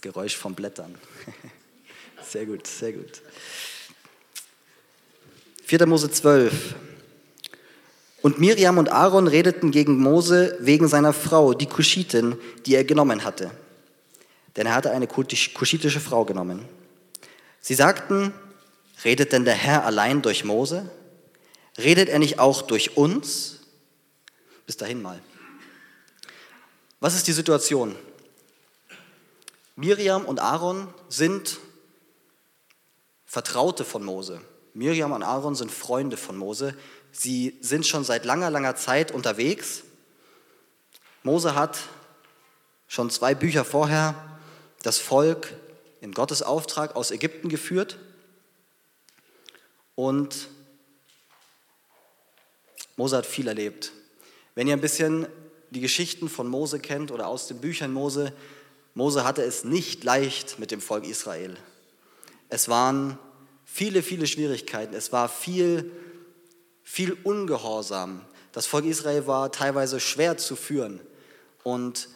Geräusch 0.00 0.36
vom 0.36 0.54
Blättern. 0.54 0.94
Sehr 2.28 2.46
gut, 2.46 2.66
sehr 2.66 2.92
gut. 2.92 3.22
4. 5.64 5.86
Mose 5.86 6.10
12. 6.10 6.74
Und 8.22 8.38
Miriam 8.38 8.78
und 8.78 8.92
Aaron 8.92 9.26
redeten 9.26 9.70
gegen 9.70 9.98
Mose 9.98 10.56
wegen 10.60 10.86
seiner 10.86 11.12
Frau, 11.12 11.54
die 11.54 11.66
Kuschitin, 11.66 12.36
die 12.66 12.74
er 12.74 12.84
genommen 12.84 13.24
hatte. 13.24 13.50
Denn 14.56 14.66
er 14.66 14.74
hatte 14.74 14.90
eine 14.90 15.06
kuschitische 15.06 16.00
Frau 16.00 16.24
genommen. 16.24 16.66
Sie 17.60 17.74
sagten, 17.74 18.32
redet 19.04 19.32
denn 19.32 19.44
der 19.44 19.54
Herr 19.54 19.84
allein 19.84 20.22
durch 20.22 20.44
Mose? 20.44 20.90
Redet 21.78 22.08
er 22.08 22.18
nicht 22.18 22.38
auch 22.38 22.62
durch 22.62 22.96
uns? 22.96 23.60
Bis 24.66 24.76
dahin 24.76 25.00
mal. 25.00 25.20
Was 27.00 27.14
ist 27.14 27.26
die 27.26 27.32
Situation? 27.32 27.94
Miriam 29.80 30.26
und 30.26 30.40
Aaron 30.40 30.92
sind 31.08 31.58
Vertraute 33.24 33.86
von 33.86 34.04
Mose. 34.04 34.42
Miriam 34.74 35.12
und 35.12 35.22
Aaron 35.22 35.54
sind 35.54 35.72
Freunde 35.72 36.18
von 36.18 36.36
Mose. 36.36 36.76
Sie 37.12 37.56
sind 37.62 37.86
schon 37.86 38.04
seit 38.04 38.26
langer, 38.26 38.50
langer 38.50 38.76
Zeit 38.76 39.10
unterwegs. 39.10 39.84
Mose 41.22 41.54
hat 41.54 41.78
schon 42.88 43.08
zwei 43.08 43.34
Bücher 43.34 43.64
vorher 43.64 44.38
das 44.82 44.98
Volk 44.98 45.54
in 46.02 46.12
Gottes 46.12 46.42
Auftrag 46.42 46.94
aus 46.94 47.10
Ägypten 47.10 47.48
geführt. 47.48 47.96
Und 49.94 50.48
Mose 52.96 53.16
hat 53.16 53.24
viel 53.24 53.48
erlebt. 53.48 53.92
Wenn 54.54 54.66
ihr 54.66 54.74
ein 54.74 54.82
bisschen 54.82 55.26
die 55.70 55.80
Geschichten 55.80 56.28
von 56.28 56.48
Mose 56.48 56.80
kennt 56.80 57.10
oder 57.10 57.28
aus 57.28 57.46
den 57.46 57.62
Büchern 57.62 57.94
Mose, 57.94 58.34
Mose 58.94 59.24
hatte 59.24 59.42
es 59.42 59.64
nicht 59.64 60.04
leicht 60.04 60.58
mit 60.58 60.70
dem 60.70 60.80
Volk 60.80 61.06
Israel. 61.06 61.56
Es 62.48 62.68
waren 62.68 63.18
viele, 63.64 64.02
viele 64.02 64.26
Schwierigkeiten. 64.26 64.94
Es 64.94 65.12
war 65.12 65.28
viel, 65.28 65.90
viel 66.82 67.16
Ungehorsam. 67.22 68.24
Das 68.52 68.66
Volk 68.66 68.84
Israel 68.84 69.26
war 69.26 69.52
teilweise 69.52 70.00
schwer 70.00 70.36
zu 70.36 70.56
führen. 70.56 71.00
Und 71.62 72.08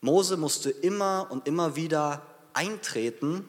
Mose 0.00 0.36
musste 0.36 0.70
immer 0.70 1.28
und 1.30 1.46
immer 1.48 1.76
wieder 1.76 2.26
eintreten 2.52 3.48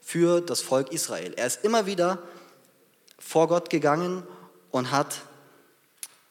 für 0.00 0.40
das 0.40 0.60
Volk 0.60 0.92
Israel. 0.92 1.34
Er 1.36 1.46
ist 1.46 1.64
immer 1.64 1.86
wieder 1.86 2.22
vor 3.18 3.48
Gott 3.48 3.70
gegangen 3.70 4.22
und 4.70 4.92
hat 4.92 5.22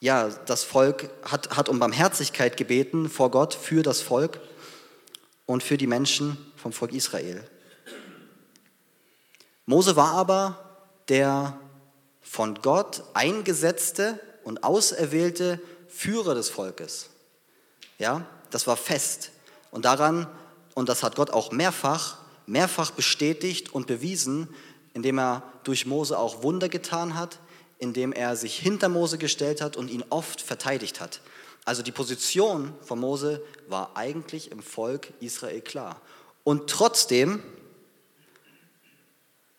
ja, 0.00 0.28
das 0.46 0.62
Volk 0.62 1.10
hat, 1.22 1.56
hat 1.56 1.68
um 1.68 1.78
Barmherzigkeit 1.78 2.56
gebeten 2.56 3.08
vor 3.08 3.30
Gott 3.30 3.52
für 3.54 3.82
das 3.82 4.00
Volk 4.00 4.40
und 5.48 5.62
für 5.62 5.78
die 5.78 5.86
Menschen 5.86 6.36
vom 6.56 6.74
Volk 6.74 6.92
Israel. 6.92 7.42
Mose 9.64 9.96
war 9.96 10.12
aber 10.12 10.82
der 11.08 11.58
von 12.20 12.56
Gott 12.56 13.02
eingesetzte 13.14 14.20
und 14.44 14.62
auserwählte 14.62 15.58
Führer 15.88 16.34
des 16.34 16.50
Volkes. 16.50 17.08
Ja, 17.98 18.26
das 18.50 18.66
war 18.66 18.76
fest. 18.76 19.30
Und 19.70 19.86
daran, 19.86 20.26
und 20.74 20.90
das 20.90 21.02
hat 21.02 21.16
Gott 21.16 21.30
auch 21.30 21.50
mehrfach, 21.50 22.18
mehrfach 22.44 22.90
bestätigt 22.90 23.72
und 23.72 23.86
bewiesen, 23.86 24.54
indem 24.92 25.18
er 25.18 25.42
durch 25.64 25.86
Mose 25.86 26.18
auch 26.18 26.42
Wunder 26.42 26.68
getan 26.68 27.14
hat, 27.14 27.38
indem 27.78 28.12
er 28.12 28.36
sich 28.36 28.58
hinter 28.58 28.90
Mose 28.90 29.16
gestellt 29.16 29.62
hat 29.62 29.78
und 29.78 29.88
ihn 29.88 30.04
oft 30.10 30.42
verteidigt 30.42 31.00
hat. 31.00 31.22
Also 31.68 31.82
die 31.82 31.92
Position 31.92 32.72
von 32.80 32.98
Mose 32.98 33.42
war 33.66 33.94
eigentlich 33.94 34.50
im 34.52 34.62
Volk 34.62 35.12
Israel 35.20 35.60
klar. 35.60 36.00
Und 36.42 36.70
trotzdem 36.70 37.42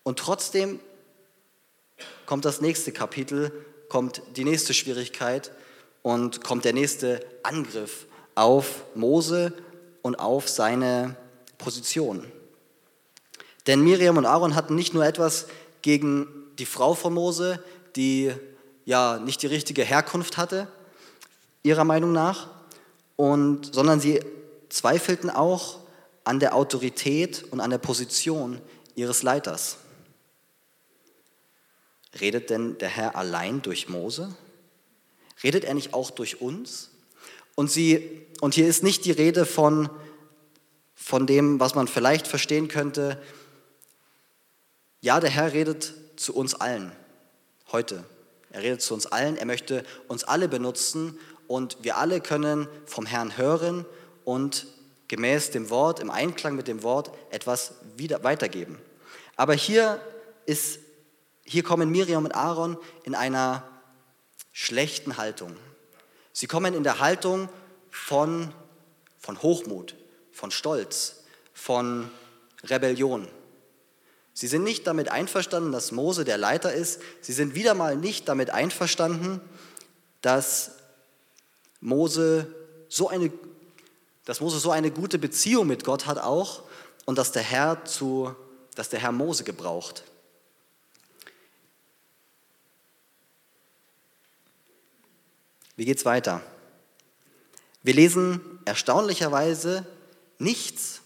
und 0.02 0.18
trotzdem 0.18 0.80
kommt 2.26 2.44
das 2.44 2.60
nächste 2.60 2.90
Kapitel, 2.90 3.52
kommt 3.88 4.22
die 4.34 4.42
nächste 4.42 4.74
Schwierigkeit 4.74 5.52
und 6.02 6.42
kommt 6.42 6.64
der 6.64 6.72
nächste 6.72 7.24
Angriff 7.44 8.08
auf 8.34 8.82
Mose 8.96 9.52
und 10.02 10.16
auf 10.18 10.48
seine 10.48 11.14
Position. 11.58 12.26
Denn 13.68 13.82
Miriam 13.82 14.16
und 14.16 14.26
Aaron 14.26 14.56
hatten 14.56 14.74
nicht 14.74 14.94
nur 14.94 15.06
etwas 15.06 15.46
gegen 15.80 16.26
die 16.58 16.66
Frau 16.66 16.94
von 16.94 17.14
Mose, 17.14 17.62
die 17.94 18.32
ja 18.84 19.20
nicht 19.20 19.42
die 19.42 19.46
richtige 19.46 19.84
Herkunft 19.84 20.38
hatte, 20.38 20.66
ihrer 21.62 21.84
Meinung 21.84 22.12
nach, 22.12 22.48
und, 23.16 23.74
sondern 23.74 24.00
sie 24.00 24.20
zweifelten 24.70 25.28
auch 25.28 25.80
an 26.24 26.40
der 26.40 26.54
Autorität 26.54 27.44
und 27.50 27.60
an 27.60 27.70
der 27.70 27.78
Position 27.78 28.60
ihres 28.94 29.22
Leiters. 29.22 29.76
Redet 32.18 32.50
denn 32.50 32.78
der 32.78 32.88
Herr 32.88 33.16
allein 33.16 33.62
durch 33.62 33.88
Mose? 33.88 34.34
Redet 35.42 35.64
er 35.64 35.74
nicht 35.74 35.94
auch 35.94 36.10
durch 36.10 36.40
uns? 36.40 36.90
Und, 37.54 37.70
sie, 37.70 38.26
und 38.40 38.54
hier 38.54 38.66
ist 38.66 38.82
nicht 38.82 39.04
die 39.04 39.10
Rede 39.10 39.44
von, 39.44 39.90
von 40.94 41.26
dem, 41.26 41.60
was 41.60 41.74
man 41.74 41.88
vielleicht 41.88 42.26
verstehen 42.26 42.68
könnte. 42.68 43.20
Ja, 45.00 45.20
der 45.20 45.30
Herr 45.30 45.52
redet 45.52 45.94
zu 46.16 46.34
uns 46.34 46.54
allen 46.54 46.92
heute. 47.72 48.04
Er 48.50 48.62
redet 48.62 48.82
zu 48.82 48.94
uns 48.94 49.06
allen. 49.06 49.36
Er 49.36 49.46
möchte 49.46 49.84
uns 50.08 50.24
alle 50.24 50.48
benutzen 50.48 51.18
und 51.50 51.78
wir 51.82 51.96
alle 51.96 52.20
können 52.20 52.68
vom 52.86 53.06
Herrn 53.06 53.36
hören 53.36 53.84
und 54.24 54.68
gemäß 55.08 55.50
dem 55.50 55.68
Wort, 55.68 55.98
im 55.98 56.08
Einklang 56.08 56.54
mit 56.54 56.68
dem 56.68 56.84
Wort 56.84 57.10
etwas 57.30 57.72
wieder 57.96 58.22
weitergeben. 58.22 58.78
Aber 59.34 59.54
hier 59.54 60.00
ist 60.46 60.78
hier 61.42 61.64
kommen 61.64 61.90
Miriam 61.90 62.24
und 62.24 62.36
Aaron 62.36 62.76
in 63.02 63.16
einer 63.16 63.64
schlechten 64.52 65.16
Haltung. 65.16 65.56
Sie 66.32 66.46
kommen 66.46 66.72
in 66.72 66.84
der 66.84 67.00
Haltung 67.00 67.48
von, 67.90 68.54
von 69.18 69.42
Hochmut, 69.42 69.96
von 70.30 70.52
Stolz, 70.52 71.24
von 71.52 72.12
Rebellion. 72.62 73.26
Sie 74.34 74.46
sind 74.46 74.62
nicht 74.62 74.86
damit 74.86 75.08
einverstanden, 75.08 75.72
dass 75.72 75.90
Mose 75.90 76.24
der 76.24 76.38
Leiter 76.38 76.72
ist. 76.72 77.00
Sie 77.20 77.32
sind 77.32 77.56
wieder 77.56 77.74
mal 77.74 77.96
nicht 77.96 78.28
damit 78.28 78.50
einverstanden, 78.50 79.40
dass 80.20 80.76
Mose 81.80 82.54
so 82.88 83.08
eine, 83.08 83.32
dass 84.24 84.40
Mose 84.40 84.58
so 84.58 84.70
eine 84.70 84.90
gute 84.90 85.18
Beziehung 85.18 85.66
mit 85.66 85.84
Gott 85.84 86.06
hat 86.06 86.18
auch 86.18 86.62
und 87.06 87.18
dass 87.18 87.32
der 87.32 87.42
Herr, 87.42 87.84
zu, 87.84 88.34
dass 88.74 88.88
der 88.88 89.00
Herr 89.00 89.12
Mose 89.12 89.44
gebraucht. 89.44 90.04
Wie 95.76 95.86
geht 95.86 95.98
es 95.98 96.04
weiter? 96.04 96.42
Wir 97.82 97.94
lesen 97.94 98.40
erstaunlicherweise 98.66 99.86
nichts 100.38 101.00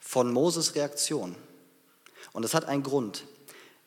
von 0.00 0.32
Moses 0.32 0.74
Reaktion. 0.74 1.36
Und 2.32 2.42
das 2.42 2.54
hat 2.54 2.64
einen 2.64 2.82
Grund. 2.82 3.24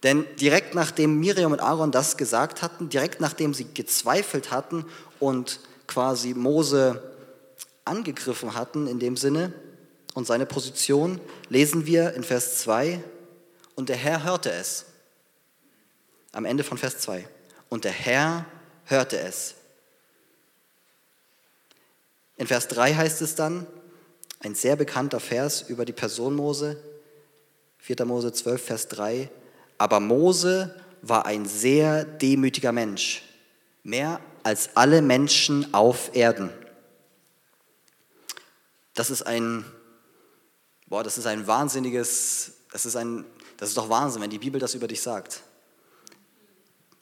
Denn 0.03 0.25
direkt 0.37 0.75
nachdem 0.75 1.19
Miriam 1.19 1.51
und 1.51 1.59
Aaron 1.59 1.91
das 1.91 2.17
gesagt 2.17 2.61
hatten, 2.61 2.89
direkt 2.89 3.19
nachdem 3.19 3.53
sie 3.53 3.65
gezweifelt 3.73 4.51
hatten 4.51 4.85
und 5.19 5.59
quasi 5.87 6.33
Mose 6.33 7.01
angegriffen 7.85 8.53
hatten 8.53 8.87
in 8.87 8.99
dem 8.99 9.17
Sinne 9.17 9.53
und 10.13 10.27
seine 10.27 10.45
Position, 10.45 11.21
lesen 11.49 11.85
wir 11.85 12.13
in 12.13 12.23
Vers 12.23 12.59
2, 12.59 13.01
und 13.75 13.89
der 13.89 13.95
Herr 13.95 14.23
hörte 14.23 14.51
es. 14.51 14.85
Am 16.31 16.45
Ende 16.45 16.63
von 16.63 16.77
Vers 16.77 16.97
2. 16.99 17.27
Und 17.69 17.83
der 17.83 17.91
Herr 17.91 18.45
hörte 18.85 19.19
es. 19.19 19.53
In 22.37 22.47
Vers 22.47 22.67
3 22.67 22.95
heißt 22.95 23.21
es 23.21 23.35
dann, 23.35 23.67
ein 24.39 24.55
sehr 24.55 24.75
bekannter 24.75 25.19
Vers 25.19 25.63
über 25.67 25.85
die 25.85 25.93
Person 25.93 26.35
Mose, 26.35 26.77
4. 27.79 28.05
Mose 28.05 28.31
12, 28.31 28.61
Vers 28.63 28.87
3, 28.87 29.29
aber 29.77 29.99
Mose 29.99 30.75
war 31.01 31.25
ein 31.25 31.45
sehr 31.45 32.05
demütiger 32.05 32.71
Mensch, 32.71 33.23
mehr 33.83 34.19
als 34.47 34.77
alle 34.77 35.01
Menschen 35.01 35.73
auf 35.73 36.15
Erden. 36.15 36.49
Das 38.93 39.09
ist 39.09 39.23
ein, 39.23 39.65
boah, 40.85 41.03
das 41.03 41.17
ist 41.17 41.27
ein 41.27 41.47
wahnsinniges, 41.47 42.53
das 42.71 42.85
ist 42.85 42.95
ein, 42.95 43.25
das 43.57 43.67
ist 43.67 43.77
doch 43.77 43.89
Wahnsinn, 43.89 44.21
wenn 44.21 44.29
die 44.29 44.39
Bibel 44.39 44.61
das 44.61 44.73
über 44.73 44.87
dich 44.87 45.01
sagt. 45.01 45.43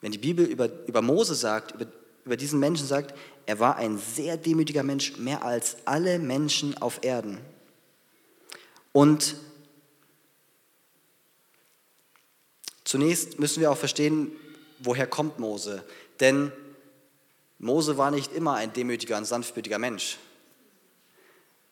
wenn 0.01 0.11
die 0.11 0.17
Bibel 0.17 0.43
über, 0.43 0.69
über 0.87 1.03
Mose 1.03 1.35
sagt, 1.35 1.75
über, 1.75 1.85
über 2.25 2.35
diesen 2.35 2.59
Menschen 2.59 2.87
sagt, 2.87 3.15
er 3.45 3.59
war 3.59 3.75
ein 3.75 3.99
sehr 3.99 4.37
demütiger 4.37 4.81
Mensch, 4.81 5.17
mehr 5.17 5.45
als 5.45 5.77
alle 5.85 6.17
Menschen 6.17 6.75
auf 6.81 7.03
Erden. 7.03 7.37
Und 8.91 9.35
zunächst 12.83 13.37
müssen 13.37 13.61
wir 13.61 13.69
auch 13.69 13.77
verstehen, 13.77 14.31
woher 14.79 15.05
kommt 15.05 15.37
Mose. 15.37 15.83
Denn 16.19 16.51
Mose 17.59 17.97
war 17.97 18.12
nicht 18.12 18.33
immer 18.33 18.55
ein 18.55 18.74
demütiger 18.74 19.17
und 19.17 19.25
sanftmütiger 19.25 19.79
Mensch. 19.79 20.17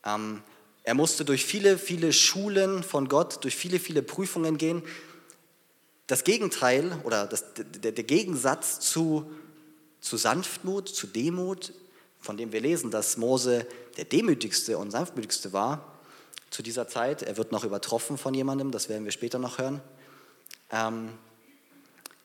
Ähm, 0.06 0.42
er 0.84 0.94
musste 0.94 1.24
durch 1.24 1.46
viele, 1.46 1.78
viele 1.78 2.12
Schulen 2.12 2.84
von 2.84 3.08
Gott, 3.08 3.44
durch 3.44 3.56
viele, 3.56 3.80
viele 3.80 4.04
Prüfungen 4.04 4.58
gehen. 4.58 4.84
Das 6.08 6.24
Gegenteil 6.24 7.00
oder 7.04 7.26
das, 7.26 7.54
der, 7.56 7.94
der 7.94 8.04
Gegensatz 8.04 8.82
zu, 8.82 9.32
zu 10.02 10.18
Sanftmut, 10.18 10.90
zu 10.90 11.08
Demut, 11.08 11.74
von 12.20 12.38
dem 12.38 12.52
wir 12.52 12.62
lesen, 12.62 12.92
dass 12.92 13.18
Mose 13.18 13.66
der 13.98 14.06
demütigste 14.06 14.78
und 14.78 14.92
sanftmütigste 14.92 15.54
war 15.54 15.94
zu 16.50 16.62
dieser 16.62 16.88
Zeit. 16.88 17.22
Er 17.22 17.38
wird 17.38 17.52
noch 17.52 17.64
übertroffen 17.64 18.18
von 18.18 18.34
jemandem, 18.34 18.72
das 18.72 18.90
werden 18.90 19.06
wir 19.06 19.12
später 19.12 19.40
noch 19.40 19.58
hören. 19.58 19.82
Ähm, 20.72 21.10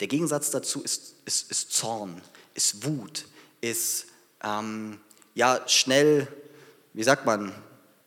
der 0.00 0.08
Gegensatz 0.08 0.50
dazu 0.50 0.82
ist, 0.82 1.14
ist, 1.24 1.50
ist 1.50 1.72
Zorn, 1.72 2.20
ist 2.54 2.84
Wut, 2.84 3.26
ist 3.60 4.06
ähm, 4.42 5.00
ja 5.34 5.60
schnell, 5.66 6.28
wie 6.92 7.02
sagt 7.02 7.26
man, 7.26 7.52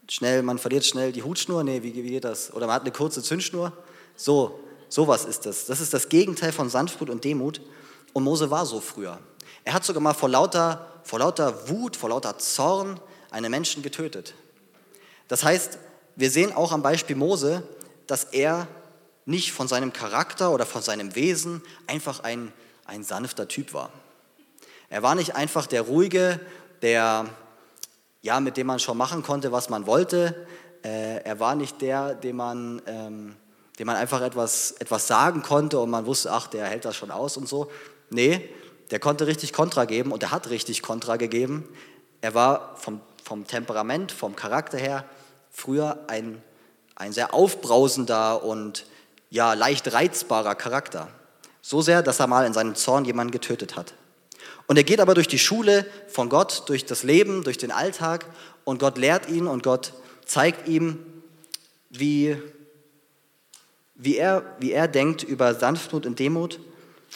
schnell, 0.10 0.44
man 0.44 0.58
verliert 0.58 0.86
schnell 0.86 1.12
die 1.12 1.24
Hutschnur, 1.24 1.64
nee, 1.64 1.82
wie, 1.84 1.94
wie 1.94 2.10
geht 2.10 2.24
das? 2.24 2.54
Oder 2.54 2.68
man 2.68 2.76
hat 2.76 2.84
eine 2.84 2.92
kurze 2.92 3.24
Zündschnur. 3.24 3.72
So, 4.16 4.60
sowas 4.90 5.26
ist 5.26 5.46
das. 5.46 5.66
Das 5.66 5.80
ist 5.80 5.94
das 5.94 6.10
Gegenteil 6.10 6.52
von 6.52 6.70
Sanftmut 6.70 7.10
und 7.10 7.24
Demut. 7.24 7.62
Und 8.14 8.24
Mose 8.24 8.52
war 8.52 8.66
so 8.66 8.82
früher. 8.82 9.20
Er 9.64 9.74
hat 9.74 9.86
sogar 9.86 10.02
mal 10.02 10.14
vor 10.14 10.30
lauter, 10.30 11.02
vor 11.04 11.20
lauter 11.20 11.70
Wut, 11.70 11.96
vor 11.96 12.10
lauter 12.10 12.38
Zorn 12.38 13.00
einen 13.30 13.52
Menschen 13.52 13.84
getötet. 13.84 14.34
Das 15.28 15.44
heißt, 15.44 15.78
wir 16.16 16.30
sehen 16.30 16.54
auch 16.54 16.72
am 16.74 16.82
Beispiel 16.82 17.16
Mose, 17.16 17.64
dass 18.08 18.26
er 18.26 18.68
nicht 19.26 19.54
von 19.54 19.68
seinem 19.68 19.94
Charakter 19.94 20.52
oder 20.52 20.66
von 20.66 20.82
seinem 20.82 21.16
Wesen 21.16 21.62
einfach 21.88 22.22
ein, 22.22 22.52
ein 22.86 23.04
sanfter 23.04 23.48
Typ 23.48 23.74
war. 23.74 23.92
Er 24.92 25.02
war 25.04 25.16
nicht 25.16 25.36
einfach 25.38 25.68
der 25.68 25.84
ruhige, 25.84 26.38
der, 26.82 27.26
ja, 28.22 28.42
mit 28.42 28.58
dem 28.58 28.68
man 28.68 28.78
schon 28.78 28.98
machen 28.98 29.24
konnte, 29.24 29.54
was 29.54 29.70
man 29.70 29.88
wollte. 29.88 30.46
Äh, 30.84 31.24
er 31.24 31.40
war 31.40 31.56
nicht 31.56 31.82
der, 31.82 32.14
dem 32.14 32.36
man, 32.36 32.82
ähm, 32.88 33.38
dem 33.80 33.88
man 33.88 33.96
einfach 33.96 34.20
etwas, 34.20 34.74
etwas 34.80 35.08
sagen 35.08 35.44
konnte 35.44 35.80
und 35.80 35.90
man 35.90 36.06
wusste, 36.06 36.34
ach, 36.34 36.48
der 36.48 36.66
hält 36.66 36.84
das 36.84 36.98
schon 36.98 37.10
aus 37.10 37.38
und 37.38 37.48
so. 37.48 37.72
Nee, 38.10 38.50
der 38.92 39.00
konnte 39.00 39.28
richtig 39.28 39.54
Kontra 39.54 39.86
geben 39.86 40.12
und 40.12 40.24
er 40.24 40.32
hat 40.32 40.50
richtig 40.50 40.82
Kontra 40.82 41.16
gegeben. 41.16 41.70
Er 42.20 42.34
war 42.34 42.76
vom, 42.76 43.00
vom 43.24 43.48
Temperament, 43.48 44.12
vom 44.12 44.36
Charakter 44.36 44.78
her 44.78 45.06
früher 45.52 46.00
ein, 46.08 46.44
ein 46.98 47.14
sehr 47.14 47.34
aufbrausender 47.34 48.44
und 48.44 48.86
ja, 49.30 49.54
leicht 49.54 49.94
reizbarer 49.94 50.56
Charakter. 50.56 51.08
So 51.62 51.82
sehr, 51.82 52.04
dass 52.04 52.20
er 52.20 52.28
mal 52.28 52.46
in 52.46 52.52
seinem 52.52 52.76
Zorn 52.76 53.06
jemanden 53.06 53.32
getötet 53.32 53.78
hat. 53.78 53.94
Und 54.72 54.78
er 54.78 54.86
geht 54.86 55.02
aber 55.02 55.16
durch 55.16 55.28
die 55.28 55.38
Schule 55.38 55.86
von 56.08 56.30
Gott, 56.30 56.64
durch 56.68 56.86
das 56.86 57.04
Leben, 57.04 57.44
durch 57.44 57.58
den 57.58 57.72
Alltag 57.72 58.26
und 58.64 58.80
Gott 58.80 58.98
lehrt 58.98 59.28
ihn 59.28 59.46
und 59.46 59.64
Gott 59.64 59.92
zeigt 60.24 60.70
ihm, 60.70 60.98
wie, 61.90 62.38
wie, 63.96 64.16
er, 64.16 64.56
wie 64.60 64.72
er 64.72 64.88
denkt 64.88 65.24
über 65.24 65.56
Sanftmut 65.56 66.06
und 66.06 66.20
Demut. 66.20 66.62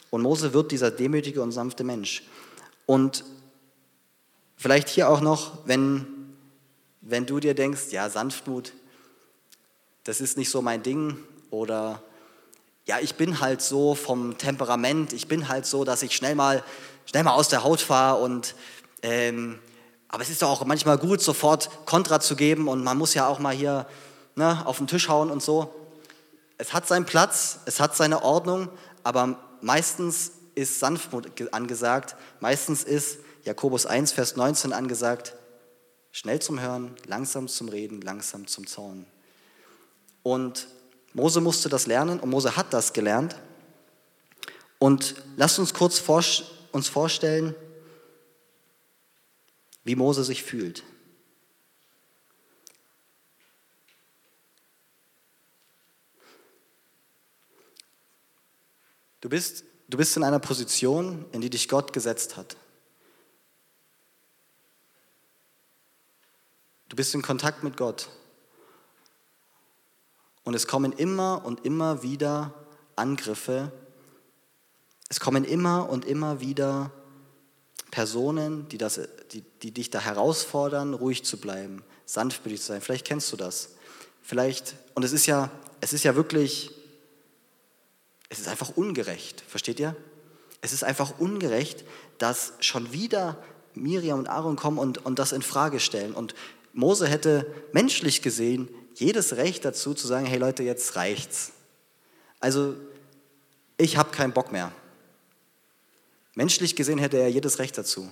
Und 0.10 0.22
Mose 0.22 0.52
wird 0.54 0.74
dieser 0.74 0.92
demütige 0.92 1.42
und 1.42 1.54
sanfte 1.54 1.86
Mensch. 1.86 2.24
Und 2.86 3.24
vielleicht 4.58 4.89
hier 4.89 5.08
auch 5.08 5.22
noch, 5.22 5.65
wenn, 5.65 6.36
wenn 7.00 7.26
du 7.26 7.39
dir 7.39 7.54
denkst, 7.54 7.84
ja, 7.91 8.10
Sanftmut, 8.10 8.74
das 10.04 10.20
ist 10.20 10.38
nicht 10.38 10.50
so 10.50 10.62
mein 10.62 10.84
Ding 10.84 11.20
oder 11.52 12.04
ja, 12.86 13.00
ich 13.00 13.15
bin 13.15 13.39
halt 13.39 13.62
so 13.62 13.96
vom 13.96 14.38
Temperament, 14.38 15.13
ich 15.13 15.30
bin 15.30 15.48
halt 15.48 15.65
so, 15.65 15.86
dass 15.86 16.04
ich 16.04 16.18
schnell 16.18 16.36
mal, 16.36 16.62
schnell 17.06 17.24
mal 17.24 17.34
aus 17.34 17.50
der 17.50 17.63
Haut 17.63 17.82
fahre 17.82 18.22
und 18.22 18.56
ähm, 19.02 19.60
aber 20.08 20.24
es 20.24 20.30
ist 20.30 20.41
doch 20.41 20.50
auch 20.50 20.65
manchmal 20.65 20.98
gut, 20.98 21.22
sofort 21.22 21.70
Kontra 21.86 22.20
zu 22.20 22.36
geben 22.36 22.68
und 22.68 22.84
man 22.84 22.98
muss 22.98 23.13
ja 23.13 23.28
auch 23.28 23.39
mal 23.39 23.54
hier 23.54 23.86
ne, 24.36 24.65
auf 24.65 24.78
den 24.78 24.88
Tisch 24.88 25.10
hauen 25.10 25.30
und 25.30 25.44
so. 25.44 25.74
Es 26.58 26.74
hat 26.74 26.88
seinen 26.88 27.06
Platz, 27.06 27.60
es 27.65 27.80
hat 27.80 27.96
seine 27.98 28.24
Ordnung, 28.24 28.70
aber 29.04 29.38
meistens 29.62 30.32
ist 30.56 30.80
Sanftmut 30.80 31.30
angesagt, 31.52 32.15
meistens 32.39 32.84
ist 32.84 33.18
Jakobus 33.44 33.86
1, 33.86 34.13
Vers 34.13 34.38
19 34.38 34.74
angesagt, 34.74 35.34
schnell 36.12 36.41
zum 36.41 36.62
Hören, 36.62 36.96
langsam 37.06 37.48
zum 37.48 37.68
Reden, 37.68 38.02
langsam 38.02 38.48
zum 38.48 38.68
Zorn. 38.68 39.06
Und 40.24 40.68
Mose 41.13 41.41
musste 41.41 41.70
das 41.70 41.88
lernen 41.88 42.20
und 42.20 42.30
Mose 42.30 42.56
hat 42.56 42.74
das 42.74 42.94
gelernt. 42.94 43.36
Und 44.80 45.15
lasst 45.36 45.60
uns 45.60 45.74
kurz 45.74 46.00
uns 46.76 46.90
vorstellen, 46.90 47.56
wie 49.86 49.96
Mose 49.96 50.26
sich 50.26 50.44
fühlt. 50.44 50.84
Du 59.22 59.30
bist, 59.30 59.64
du 59.88 59.98
bist 59.98 60.18
in 60.18 60.24
einer 60.24 60.40
Position, 60.40 61.26
in 61.32 61.40
die 61.40 61.50
dich 61.50 61.70
Gott 61.70 61.94
gesetzt 61.94 62.36
hat. 62.36 62.58
Du 66.90 66.98
bist 66.98 67.16
in 67.16 67.22
Kontakt 67.22 67.64
mit 67.64 67.78
Gott. 67.78 68.10
Und 70.44 70.56
es 70.56 70.68
kommen 70.68 70.92
immer 70.92 71.46
und 71.46 71.66
immer 71.66 72.04
wieder 72.04 72.54
Angriffe. 72.98 73.72
Es 75.15 75.21
kommen 75.21 75.45
immer 75.45 75.88
und 75.89 76.04
immer 76.04 76.41
wieder 76.41 76.91
Personen, 77.89 78.67
die, 78.67 78.78
das, 78.78 78.99
die, 79.32 79.43
die 79.62 79.71
dich 79.71 79.89
da 79.89 80.01
herausfordern, 80.01 80.93
ruhig 80.93 81.23
zu 81.23 81.38
bleiben, 81.38 81.86
sanftmütig 82.06 82.60
zu 82.60 82.67
sein. 82.67 82.82
Vielleicht 82.82 83.08
kennst 83.08 83.32
du 83.32 83.38
das. 83.38 83.75
Vielleicht, 84.21 84.75
und 84.93 85.04
es 85.04 85.13
ist 85.13 85.25
ja, 85.25 85.49
es 85.80 85.93
ist 85.93 86.04
ja 86.04 86.17
wirklich, 86.17 86.71
es 88.28 88.39
ist 88.39 88.49
einfach 88.49 88.75
ungerecht, 88.75 89.41
versteht 89.47 89.80
ihr? 89.80 89.95
Es 90.60 90.73
ist 90.73 90.84
einfach 90.84 91.17
ungerecht, 91.17 91.86
dass 92.17 92.51
schon 92.60 92.91
wieder 92.91 93.41
Miriam 93.73 94.19
und 94.19 94.28
Aaron 94.28 94.58
kommen 94.58 94.78
und, 94.78 95.06
und 95.06 95.17
das 95.17 95.32
in 95.32 95.43
Frage 95.43 95.80
stellen. 95.80 96.13
Und 96.13 96.36
Mose 96.73 97.08
hätte 97.08 97.49
menschlich 97.71 98.21
gesehen 98.21 98.67
jedes 98.95 99.38
Recht 99.38 99.63
dazu 99.63 99.93
zu 99.93 100.08
sagen, 100.08 100.25
hey 100.25 100.39
Leute, 100.39 100.63
jetzt 100.63 100.97
reicht's. 100.97 101.54
Also 102.41 102.75
ich 103.78 103.95
habe 103.95 104.12
keinen 104.12 104.34
Bock 104.34 104.51
mehr. 104.51 104.73
Menschlich 106.36 106.76
gesehen 106.76 107.00
hätte 107.00 107.17
er 107.17 107.30
jedes 107.30 107.60
Recht 107.60 107.78
dazu. 107.78 108.10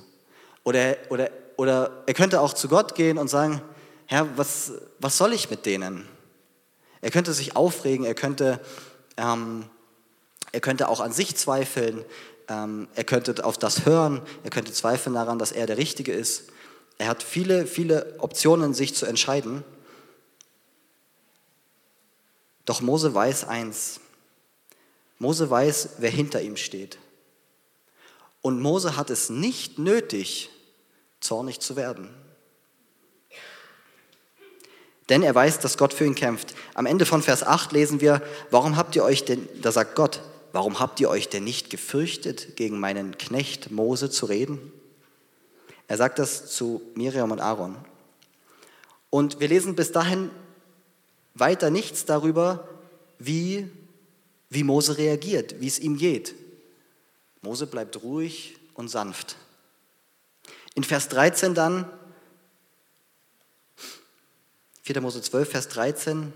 Oder, 0.63 0.95
oder, 1.09 1.29
oder 1.57 2.03
er 2.05 2.13
könnte 2.13 2.39
auch 2.39 2.53
zu 2.53 2.69
Gott 2.69 2.95
gehen 2.95 3.17
und 3.17 3.29
sagen, 3.29 3.61
Herr, 4.07 4.37
was, 4.37 4.71
was 4.99 5.17
soll 5.17 5.33
ich 5.33 5.49
mit 5.49 5.65
denen? 5.65 6.07
Er 7.01 7.11
könnte 7.11 7.33
sich 7.33 7.55
aufregen, 7.55 8.05
er 8.05 8.15
könnte, 8.15 8.61
ähm, 9.17 9.65
er 10.53 10.61
könnte 10.61 10.87
auch 10.87 11.01
an 11.01 11.11
sich 11.11 11.35
zweifeln, 11.35 12.05
ähm, 12.47 12.87
er 12.95 13.03
könnte 13.03 13.43
auf 13.43 13.57
das 13.57 13.85
hören, 13.85 14.21
er 14.43 14.49
könnte 14.49 14.71
zweifeln 14.71 15.15
daran, 15.15 15.37
dass 15.37 15.51
er 15.51 15.65
der 15.65 15.77
Richtige 15.77 16.13
ist. 16.13 16.45
Er 16.97 17.07
hat 17.07 17.23
viele, 17.23 17.67
viele 17.67 18.15
Optionen, 18.19 18.73
sich 18.73 18.95
zu 18.95 19.05
entscheiden. 19.05 19.65
Doch 22.65 22.79
Mose 22.79 23.13
weiß 23.13 23.45
eins. 23.45 23.99
Mose 25.19 25.49
weiß, 25.49 25.89
wer 25.97 26.09
hinter 26.09 26.41
ihm 26.41 26.55
steht. 26.55 26.97
Und 28.43 28.59
Mose 28.59 28.97
hat 28.97 29.09
es 29.09 29.29
nicht 29.29 29.79
nötig, 29.79 30.49
zornig 31.21 31.61
zu 31.61 31.77
werden. 31.77 32.09
Denn 35.07 35.23
er 35.23 35.33
weiß, 35.33 35.59
dass 35.59 35.77
Gott 35.77 35.93
für 35.93 36.05
ihn 36.05 36.13
kämpft. 36.13 36.53
Am 36.73 36.85
Ende 36.85 37.05
von 37.05 37.21
Vers 37.21 37.41
8 37.43 37.71
lesen 37.71 38.01
wir, 38.01 38.21
warum 38.51 38.75
habt 38.75 38.97
ihr 38.97 39.03
euch 39.05 39.23
denn, 39.23 39.47
da 39.61 39.71
sagt 39.71 39.95
Gott, 39.95 40.21
warum 40.51 40.81
habt 40.81 40.99
ihr 40.99 41.09
euch 41.09 41.29
denn 41.29 41.45
nicht 41.45 41.69
gefürchtet, 41.69 42.57
gegen 42.57 42.79
meinen 42.81 43.17
Knecht 43.17 43.71
Mose 43.71 44.09
zu 44.09 44.25
reden? 44.25 44.73
Er 45.87 45.95
sagt 45.95 46.19
das 46.19 46.51
zu 46.51 46.81
Miriam 46.95 47.31
und 47.31 47.39
Aaron. 47.39 47.77
Und 49.09 49.39
wir 49.39 49.47
lesen 49.47 49.75
bis 49.75 49.93
dahin 49.93 50.31
weiter 51.33 51.69
nichts 51.69 52.03
darüber, 52.03 52.67
wie, 53.19 53.69
wie 54.49 54.63
Mose 54.63 54.97
reagiert, 54.97 55.61
wie 55.61 55.67
es 55.67 55.79
ihm 55.79 55.95
geht. 55.95 56.35
Mose 57.43 57.67
bleibt 57.67 58.01
ruhig 58.01 58.57
und 58.73 58.87
sanft. 58.87 59.35
In 60.75 60.83
Vers 60.83 61.09
13 61.09 61.53
dann, 61.53 61.89
4. 64.81 65.01
Mose 65.01 65.21
12, 65.21 65.49
Vers 65.49 65.67
13, 65.67 66.33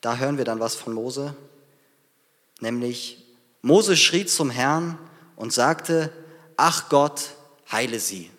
da 0.00 0.16
hören 0.16 0.38
wir 0.38 0.44
dann 0.44 0.60
was 0.60 0.76
von 0.76 0.92
Mose, 0.94 1.34
nämlich 2.60 3.26
Mose 3.60 3.96
schrie 3.96 4.24
zum 4.24 4.50
Herrn 4.50 4.98
und 5.36 5.52
sagte, 5.52 6.12
ach 6.56 6.88
Gott, 6.88 7.30
heile 7.70 8.00
sie. 8.00 8.30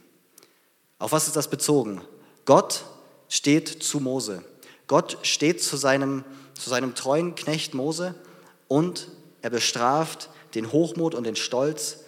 Auf 0.98 1.12
was 1.12 1.28
ist 1.28 1.36
das 1.36 1.50
bezogen? 1.50 2.02
Gott 2.46 2.86
steht 3.28 3.84
zu 3.84 4.00
Mose. 4.00 4.44
Gott 4.88 5.18
steht 5.24 5.62
zu 5.62 5.78
seinem, 5.78 6.24
zu 6.54 6.70
seinem 6.70 6.96
treuen 6.96 7.36
Knecht 7.36 7.74
Mose 7.74 8.16
und 8.68 9.08
er 9.42 9.50
bestraft 9.50 10.30
den 10.56 10.72
Hochmut 10.72 11.16
und 11.16 11.24
den 11.24 11.36
Stolz 11.36 12.00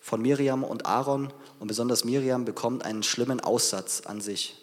von 0.00 0.20
Miriam 0.20 0.64
und 0.64 0.86
Aaron 0.86 1.32
und 1.60 1.68
besonders 1.68 2.04
Miriam 2.04 2.44
bekommt 2.44 2.84
einen 2.84 3.02
schlimmen 3.02 3.40
Aussatz 3.40 4.02
an 4.02 4.20
sich. 4.20 4.56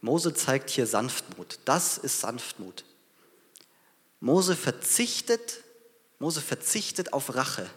Mose 0.00 0.34
zeigt 0.34 0.68
hier 0.68 0.86
Sanftmut. 0.86 1.60
Das 1.64 1.96
ist 1.96 2.20
Sanftmut. 2.20 2.84
Mose 4.20 4.54
verzichtet, 4.54 5.64
Mose 6.18 6.42
verzichtet 6.42 7.14
auf 7.14 7.34
Rache. 7.34 7.70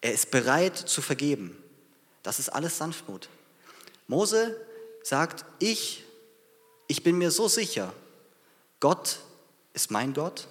Er 0.00 0.12
ist 0.12 0.32
bereit 0.32 0.76
zu 0.76 1.02
vergeben. 1.02 1.56
Das 2.24 2.40
ist 2.40 2.48
alles 2.48 2.78
Sanftmut. 2.78 3.28
Mose 4.08 4.60
sagt, 5.04 5.44
ich, 5.60 6.05
ich 6.86 7.02
bin 7.02 7.18
mir 7.18 7.30
so 7.30 7.48
sicher, 7.48 7.92
Gott 8.80 9.20
ist 9.72 9.90
mein 9.90 10.14
Gott. 10.14 10.48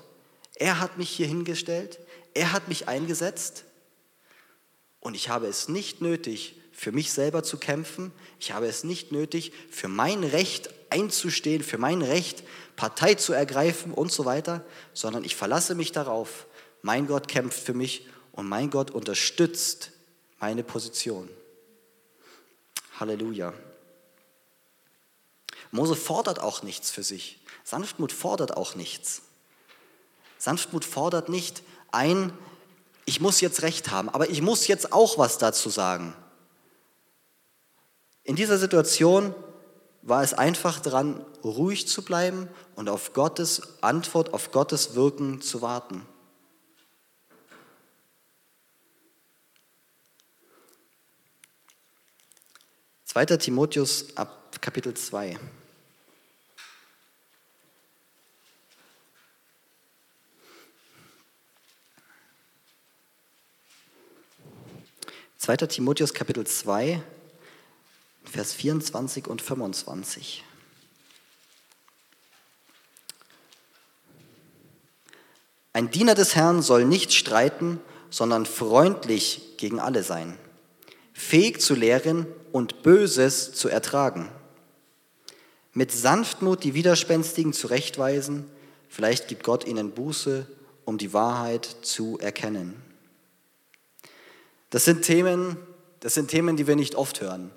Er 0.56 0.80
hat 0.80 0.98
mich 0.98 1.10
hier 1.10 1.28
hingestellt. 1.28 2.00
Er 2.34 2.52
hat 2.52 2.68
mich 2.68 2.88
eingesetzt. 2.88 3.66
Und 5.00 5.16
ich 5.16 5.30
habe 5.30 5.48
es 5.48 5.70
nicht 5.70 6.02
nötig, 6.02 6.56
für 6.72 6.92
mich 6.92 7.12
selber 7.12 7.44
zu 7.44 7.58
kämpfen. 7.58 8.12
Ich 8.40 8.52
habe 8.52 8.68
es 8.68 8.84
nicht 8.84 9.12
nötig, 9.12 9.54
für 9.70 9.88
mein 9.88 10.24
Recht 10.24 10.70
einzustehen, 10.90 11.64
für 11.64 11.78
mein 11.78 12.02
Recht 12.02 12.44
Partei 12.76 13.16
zu 13.16 13.34
ergreifen 13.34 13.94
und 13.94 14.12
so 14.12 14.26
weiter, 14.26 14.66
sondern 14.94 15.24
ich 15.24 15.36
verlasse 15.36 15.76
mich 15.76 15.92
darauf. 15.92 16.48
Mein 16.82 17.08
Gott 17.08 17.28
kämpft 17.28 17.60
für 17.60 17.74
mich 17.74 18.08
und 18.32 18.48
mein 18.48 18.70
Gott 18.70 18.92
unterstützt 18.92 19.92
meine 20.40 20.64
Position. 20.64 21.30
Halleluja. 23.00 23.54
Mose 25.72 25.96
fordert 25.96 26.40
auch 26.40 26.64
nichts 26.64 26.92
für 26.92 27.04
sich. 27.04 27.40
Sanftmut 27.64 28.12
fordert 28.12 28.56
auch 28.56 28.76
nichts. 28.76 29.24
Sanftmut 30.38 30.86
fordert 30.86 31.30
nicht 31.30 31.64
ein, 31.92 32.32
ich 33.06 33.22
muss 33.22 33.42
jetzt 33.42 33.62
recht 33.62 33.92
haben, 33.92 34.10
aber 34.10 34.30
ich 34.30 34.42
muss 34.42 34.68
jetzt 34.68 34.94
auch 34.94 35.18
was 35.18 35.38
dazu 35.38 35.70
sagen. 35.70 36.16
In 38.24 38.36
dieser 38.36 38.58
Situation 38.58 39.34
war 40.02 40.24
es 40.24 40.34
einfach 40.34 40.80
dran, 40.80 41.26
ruhig 41.44 41.88
zu 41.88 42.04
bleiben 42.04 42.48
und 42.76 42.90
auf 42.90 43.14
Gottes 43.14 43.82
Antwort, 43.82 44.34
auf 44.34 44.52
Gottes 44.52 44.96
Wirken 44.96 45.42
zu 45.42 45.62
warten. 45.62 46.06
Zweiter 53.04 53.40
Timotheus 53.40 54.16
ab 54.18 54.45
Kapitel 54.62 54.94
2. 54.94 55.38
Zweiter 65.38 65.68
Timotheus 65.68 66.14
Kapitel 66.16 66.48
2, 66.48 67.04
Vers 68.24 68.54
24 68.54 69.28
und 69.28 69.44
25. 69.44 70.44
Ein 75.74 75.92
Diener 75.92 76.16
des 76.16 76.36
Herrn 76.36 76.62
soll 76.62 76.86
nicht 76.86 77.14
streiten, 77.14 77.80
sondern 78.10 78.46
freundlich 78.46 79.58
gegen 79.58 79.80
alle 79.80 80.04
sein, 80.04 80.40
fähig 81.14 81.62
zu 81.62 81.76
lehren 81.76 82.26
und 82.52 82.82
Böses 82.82 83.54
zu 83.54 83.68
ertragen, 83.68 84.30
mit 85.76 85.92
Sanftmut 85.92 86.64
die 86.64 86.74
Widerspenstigen 86.74 87.54
zurechtweisen, 87.54 88.46
vielleicht 88.90 89.28
gibt 89.28 89.44
Gott 89.44 89.68
ihnen 89.68 89.92
Buße, 89.92 90.48
um 90.86 90.98
die 90.98 91.14
Wahrheit 91.14 91.66
zu 91.82 92.18
erkennen. 92.18 92.82
Das 94.70 94.86
sind 94.86 95.04
Themen, 95.04 95.58
das 96.00 96.14
sind 96.14 96.30
Themen, 96.30 96.56
die 96.56 96.66
wir 96.66 96.78
nicht 96.78 96.96
oft 96.96 97.22
hören. 97.22 97.52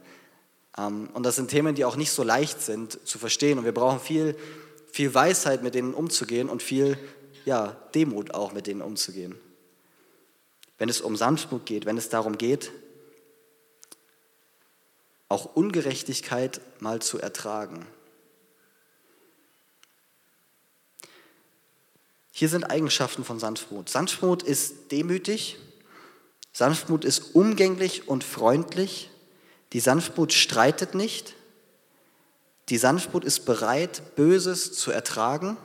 Ähm, 0.77 1.09
und 1.15 1.23
das 1.25 1.37
sind 1.37 1.49
Themen, 1.49 1.77
die 1.77 1.85
auch 1.85 1.97
nicht 1.97 2.11
so 2.11 2.25
leicht 2.25 2.61
sind 2.61 3.07
zu 3.07 3.19
verstehen. 3.19 3.57
Und 3.59 3.65
wir 3.65 3.73
brauchen 3.73 4.01
viel, 4.01 4.37
viel 4.91 5.15
Weisheit, 5.15 5.63
mit 5.63 5.75
denen 5.75 5.95
umzugehen 5.95 6.49
und 6.49 6.63
viel 6.63 6.99
ja, 7.45 7.77
Demut 7.95 8.35
auch, 8.35 8.53
mit 8.53 8.67
denen 8.67 8.83
umzugehen. 8.83 9.37
Wenn 10.77 10.89
es 10.89 11.01
um 11.01 11.17
Sanftmut 11.17 11.67
geht, 11.67 11.87
wenn 11.87 11.99
es 11.99 12.09
darum 12.09 12.37
geht, 12.37 12.73
auch 15.29 15.55
Ungerechtigkeit 15.55 16.61
mal 16.81 17.01
zu 17.01 17.21
ertragen. 17.21 17.87
Hier 22.39 22.49
sind 22.49 22.71
Eigenschaften 22.71 23.25
von 23.25 23.41
Sanftmut. 23.41 23.89
Sanftmut 23.89 24.45
ist 24.45 24.93
demütig, 24.93 25.59
Sanftmut 26.53 27.05
ist 27.05 27.35
umgänglich 27.35 28.07
und 28.07 28.23
freundlich, 28.23 29.11
die 29.73 29.81
Sanftmut 29.81 30.33
streitet 30.33 30.95
nicht. 30.95 31.35
Die 32.69 32.79
Sanftmut 32.79 33.25
ist 33.25 33.45
bereit, 33.45 34.15
Böses 34.15 34.73
zu 34.75 34.93
ertragen. 34.93 35.57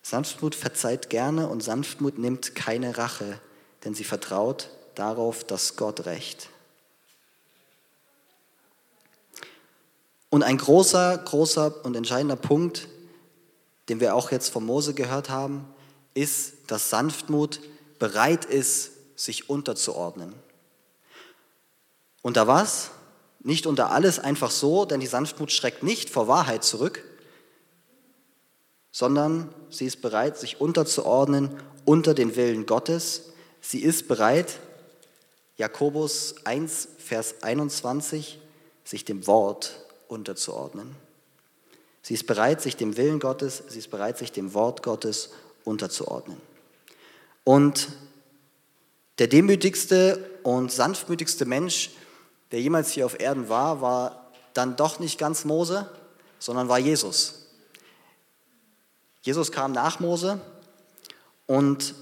Sanftmut 0.00 0.54
verzeiht 0.54 1.10
gerne 1.10 1.46
und 1.50 1.62
Sanftmut 1.62 2.16
nimmt 2.16 2.54
keine 2.54 2.96
Rache, 2.96 3.38
denn 3.84 3.92
sie 3.92 4.04
vertraut 4.04 4.70
darauf, 4.94 5.44
dass 5.44 5.76
Gott 5.76 6.06
recht. 6.06 6.48
Und 10.30 10.42
ein 10.42 10.56
großer, 10.56 11.18
großer 11.18 11.84
und 11.84 11.96
entscheidender 11.96 12.36
Punkt, 12.36 12.88
den 13.88 14.00
wir 14.00 14.14
auch 14.14 14.30
jetzt 14.30 14.50
von 14.50 14.64
Mose 14.64 14.94
gehört 14.94 15.30
haben, 15.30 15.66
ist, 16.14 16.54
dass 16.68 16.90
Sanftmut 16.90 17.60
bereit 17.98 18.44
ist, 18.44 18.92
sich 19.16 19.48
unterzuordnen. 19.48 20.34
Unter 22.22 22.46
was? 22.46 22.90
Nicht 23.40 23.66
unter 23.66 23.92
alles 23.92 24.18
einfach 24.18 24.50
so, 24.50 24.84
denn 24.84 25.00
die 25.00 25.06
Sanftmut 25.06 25.52
schreckt 25.52 25.82
nicht 25.82 26.10
vor 26.10 26.26
Wahrheit 26.26 26.64
zurück, 26.64 27.04
sondern 28.90 29.54
sie 29.70 29.86
ist 29.86 30.02
bereit, 30.02 30.36
sich 30.38 30.60
unterzuordnen 30.60 31.56
unter 31.84 32.14
den 32.14 32.34
Willen 32.34 32.66
Gottes. 32.66 33.30
Sie 33.60 33.80
ist 33.82 34.08
bereit, 34.08 34.58
Jakobus 35.56 36.34
1, 36.44 36.88
Vers 36.98 37.42
21, 37.42 38.40
sich 38.84 39.04
dem 39.04 39.26
Wort 39.26 39.84
unterzuordnen. 40.08 40.96
Sie 42.06 42.14
ist 42.14 42.28
bereit, 42.28 42.62
sich 42.62 42.76
dem 42.76 42.96
Willen 42.96 43.18
Gottes, 43.18 43.64
sie 43.66 43.80
ist 43.80 43.90
bereit, 43.90 44.16
sich 44.16 44.30
dem 44.30 44.54
Wort 44.54 44.84
Gottes 44.84 45.30
unterzuordnen. 45.64 46.40
Und 47.42 47.88
der 49.18 49.26
demütigste 49.26 50.24
und 50.44 50.70
sanftmütigste 50.70 51.46
Mensch, 51.46 51.90
der 52.52 52.60
jemals 52.60 52.92
hier 52.92 53.06
auf 53.06 53.18
Erden 53.18 53.48
war, 53.48 53.80
war 53.80 54.30
dann 54.54 54.76
doch 54.76 55.00
nicht 55.00 55.18
ganz 55.18 55.44
Mose, 55.44 55.90
sondern 56.38 56.68
war 56.68 56.78
Jesus. 56.78 57.48
Jesus 59.22 59.50
kam 59.50 59.72
nach 59.72 59.98
Mose 59.98 60.40
und 61.46 61.92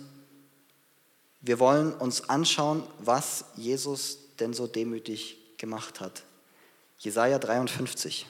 wir 1.41 1.59
wollen 1.59 1.95
uns 1.95 2.29
anschauen, 2.29 2.83
was 2.99 3.47
Jesus 3.57 4.19
denn 4.39 4.53
so 4.53 4.67
demütig 4.67 5.39
gemacht 5.57 6.01
hat. 6.01 6.25
Jesaja 6.99 7.39
53. 7.39 8.27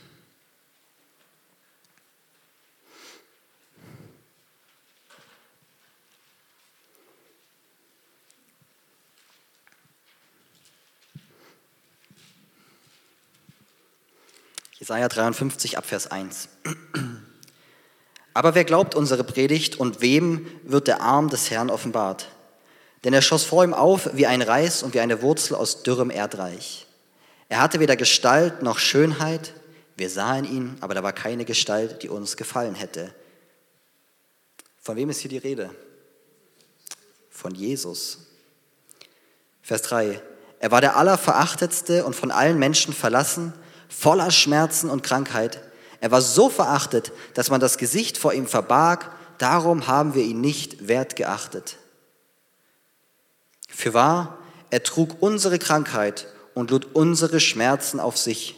Jesaja 14.84 15.08
53 15.08 15.78
Abvers 15.78 16.08
1. 16.08 16.50
Aber 18.34 18.54
wer 18.54 18.64
glaubt 18.64 18.94
unsere 18.94 19.24
Predigt 19.24 19.76
und 19.80 20.02
wem 20.02 20.46
wird 20.62 20.88
der 20.88 21.00
Arm 21.00 21.30
des 21.30 21.50
Herrn 21.50 21.70
offenbart? 21.70 22.28
Denn 23.02 23.14
er 23.14 23.22
schoss 23.22 23.44
vor 23.44 23.64
ihm 23.64 23.72
auf 23.72 24.10
wie 24.12 24.26
ein 24.26 24.42
Reis 24.42 24.82
und 24.82 24.92
wie 24.92 25.00
eine 25.00 25.22
Wurzel 25.22 25.54
aus 25.54 25.84
dürrem 25.84 26.10
Erdreich. 26.10 26.86
Er 27.48 27.62
hatte 27.62 27.80
weder 27.80 27.96
Gestalt 27.96 28.62
noch 28.62 28.78
Schönheit. 28.78 29.54
Wir 29.96 30.10
sahen 30.10 30.44
ihn, 30.44 30.76
aber 30.82 30.92
da 30.92 31.02
war 31.02 31.14
keine 31.14 31.46
Gestalt, 31.46 32.02
die 32.02 32.10
uns 32.10 32.36
gefallen 32.36 32.74
hätte. 32.74 33.14
Von 34.82 34.96
wem 34.96 35.08
ist 35.08 35.20
hier 35.20 35.30
die 35.30 35.38
Rede? 35.38 35.70
Von 37.30 37.54
Jesus. 37.54 38.18
Vers 39.62 39.80
3. 39.80 40.20
Er 40.58 40.70
war 40.70 40.82
der 40.82 40.98
Allerverachtetste 40.98 42.04
und 42.04 42.14
von 42.14 42.30
allen 42.30 42.58
Menschen 42.58 42.92
verlassen 42.92 43.54
voller 43.88 44.30
Schmerzen 44.30 44.90
und 44.90 45.02
Krankheit. 45.02 45.60
Er 46.00 46.10
war 46.10 46.20
so 46.20 46.48
verachtet, 46.50 47.12
dass 47.34 47.50
man 47.50 47.60
das 47.60 47.78
Gesicht 47.78 48.18
vor 48.18 48.32
ihm 48.32 48.46
verbarg, 48.46 49.10
darum 49.38 49.86
haben 49.86 50.14
wir 50.14 50.22
ihn 50.22 50.40
nicht 50.40 50.88
wert 50.88 51.16
geachtet. 51.16 51.78
Fürwahr, 53.68 54.38
er 54.70 54.82
trug 54.82 55.16
unsere 55.20 55.58
Krankheit 55.58 56.28
und 56.54 56.70
lud 56.70 56.88
unsere 56.94 57.40
Schmerzen 57.40 58.00
auf 58.00 58.16
sich. 58.16 58.56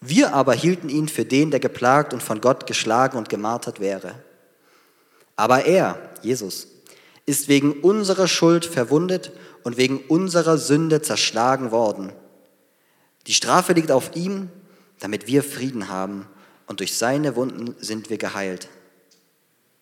Wir 0.00 0.34
aber 0.34 0.54
hielten 0.54 0.88
ihn 0.88 1.08
für 1.08 1.24
den, 1.24 1.50
der 1.50 1.60
geplagt 1.60 2.12
und 2.12 2.22
von 2.22 2.40
Gott 2.40 2.66
geschlagen 2.66 3.18
und 3.18 3.28
gemartert 3.28 3.80
wäre. 3.80 4.14
Aber 5.34 5.64
er, 5.64 5.98
Jesus, 6.22 6.68
ist 7.26 7.48
wegen 7.48 7.80
unserer 7.80 8.28
Schuld 8.28 8.64
verwundet 8.64 9.32
und 9.64 9.76
wegen 9.76 9.98
unserer 10.08 10.58
Sünde 10.58 11.02
zerschlagen 11.02 11.70
worden. 11.70 12.12
Die 13.26 13.34
Strafe 13.34 13.72
liegt 13.72 13.90
auf 13.90 14.14
ihm, 14.14 14.50
damit 15.00 15.26
wir 15.26 15.42
Frieden 15.42 15.88
haben, 15.88 16.26
und 16.66 16.80
durch 16.80 16.96
seine 16.96 17.36
Wunden 17.36 17.76
sind 17.78 18.10
wir 18.10 18.18
geheilt. 18.18 18.68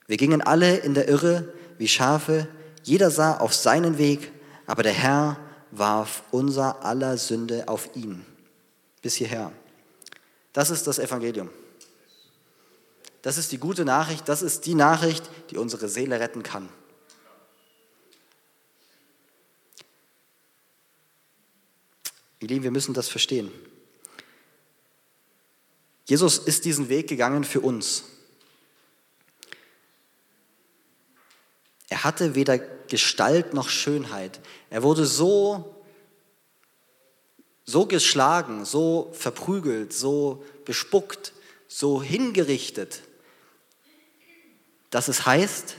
Wir 0.06 0.18
gingen 0.18 0.42
alle 0.42 0.76
in 0.76 0.94
der 0.94 1.08
Irre 1.08 1.52
wie 1.78 1.88
Schafe, 1.88 2.46
jeder 2.82 3.10
sah 3.10 3.38
auf 3.38 3.54
seinen 3.54 3.96
Weg, 3.96 4.32
aber 4.66 4.82
der 4.82 4.92
Herr 4.92 5.38
warf 5.70 6.22
unser 6.30 6.84
aller 6.84 7.16
Sünde 7.16 7.68
auf 7.68 7.88
ihn. 7.96 8.24
Bis 9.00 9.14
hierher. 9.14 9.50
Das 10.52 10.70
ist 10.70 10.86
das 10.86 10.98
Evangelium. 10.98 11.48
Das 13.22 13.38
ist 13.38 13.52
die 13.52 13.58
gute 13.58 13.86
Nachricht, 13.86 14.28
das 14.28 14.42
ist 14.42 14.66
die 14.66 14.74
Nachricht, 14.74 15.30
die 15.50 15.56
unsere 15.56 15.88
Seele 15.88 16.20
retten 16.20 16.42
kann. 16.42 16.68
Ihr 22.44 22.48
Lieben, 22.48 22.64
wir 22.64 22.70
müssen 22.70 22.92
das 22.92 23.08
verstehen. 23.08 23.50
Jesus 26.04 26.36
ist 26.36 26.66
diesen 26.66 26.90
Weg 26.90 27.08
gegangen 27.08 27.42
für 27.42 27.62
uns. 27.62 28.04
Er 31.88 32.04
hatte 32.04 32.34
weder 32.34 32.58
Gestalt 32.58 33.54
noch 33.54 33.70
Schönheit. 33.70 34.40
Er 34.68 34.82
wurde 34.82 35.06
so, 35.06 35.82
so 37.64 37.86
geschlagen, 37.86 38.66
so 38.66 39.10
verprügelt, 39.14 39.94
so 39.94 40.44
bespuckt, 40.66 41.32
so 41.66 42.02
hingerichtet, 42.02 43.00
dass 44.90 45.08
es 45.08 45.24
heißt, 45.24 45.76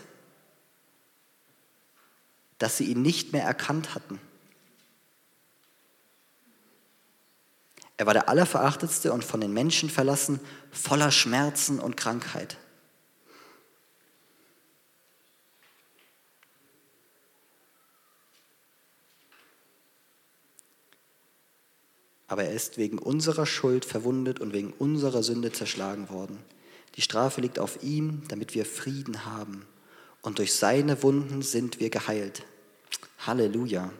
dass 2.57 2.77
sie 2.77 2.85
ihn 2.85 3.03
nicht 3.03 3.33
mehr 3.33 3.43
erkannt 3.43 3.93
hatten. 3.93 4.19
Er 7.97 8.05
war 8.05 8.13
der 8.13 8.27
Allerverachtetste 8.27 9.13
und 9.13 9.23
von 9.23 9.39
den 9.39 9.53
Menschen 9.53 9.89
verlassen, 9.89 10.39
voller 10.71 11.11
Schmerzen 11.11 11.79
und 11.79 11.95
Krankheit. 11.95 12.57
Aber 22.27 22.43
er 22.43 22.53
ist 22.53 22.77
wegen 22.77 22.97
unserer 22.97 23.45
Schuld 23.45 23.85
verwundet 23.85 24.39
und 24.39 24.51
wegen 24.51 24.73
unserer 24.73 25.23
Sünde 25.23 25.51
zerschlagen 25.51 26.09
worden. 26.09 26.39
Die 26.95 27.01
Strafe 27.01 27.39
liegt 27.39 27.59
auf 27.59 27.83
ihm, 27.83 28.23
damit 28.27 28.55
wir 28.55 28.65
Frieden 28.65 29.25
haben. 29.25 29.65
Und 30.21 30.39
durch 30.39 30.53
seine 30.53 31.03
Wunden 31.03 31.43
sind 31.43 31.79
wir 31.79 31.89
geheilt. 31.89 32.43
Halleluja. 33.19 33.91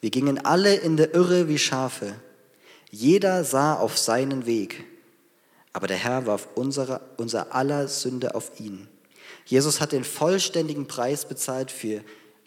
Wir 0.00 0.10
gingen 0.10 0.44
alle 0.44 0.76
in 0.76 0.96
der 0.96 1.14
Irre 1.14 1.48
wie 1.48 1.58
Schafe. 1.58 2.14
Jeder 2.90 3.44
sah 3.44 3.74
auf 3.74 3.98
seinen 3.98 4.46
Weg. 4.46 4.84
Aber 5.72 5.86
der 5.86 5.96
Herr 5.96 6.26
warf 6.26 6.48
unsere, 6.54 7.00
unser 7.16 7.54
aller 7.54 7.88
Sünde 7.88 8.34
auf 8.34 8.58
ihn. 8.58 8.88
Jesus 9.44 9.80
hat 9.80 9.92
den 9.92 10.04
vollständigen 10.04 10.86
Preis 10.86 11.26
bezahlt 11.26 11.70
für 11.70 12.02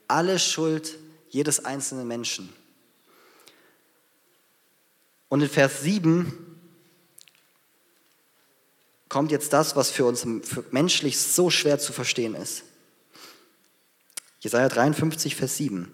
alle 0.07 0.39
Schuld 0.39 0.97
jedes 1.29 1.63
einzelnen 1.63 2.07
Menschen. 2.07 2.53
Und 5.29 5.41
in 5.41 5.49
Vers 5.49 5.81
7 5.81 6.51
kommt 9.07 9.31
jetzt 9.31 9.53
das, 9.53 9.75
was 9.75 9.89
für 9.89 10.05
uns 10.05 10.25
menschlich 10.71 11.19
so 11.19 11.49
schwer 11.49 11.79
zu 11.79 11.93
verstehen 11.93 12.35
ist. 12.35 12.63
Jesaja 14.41 14.67
53, 14.67 15.35
Vers 15.35 15.57
7. 15.57 15.91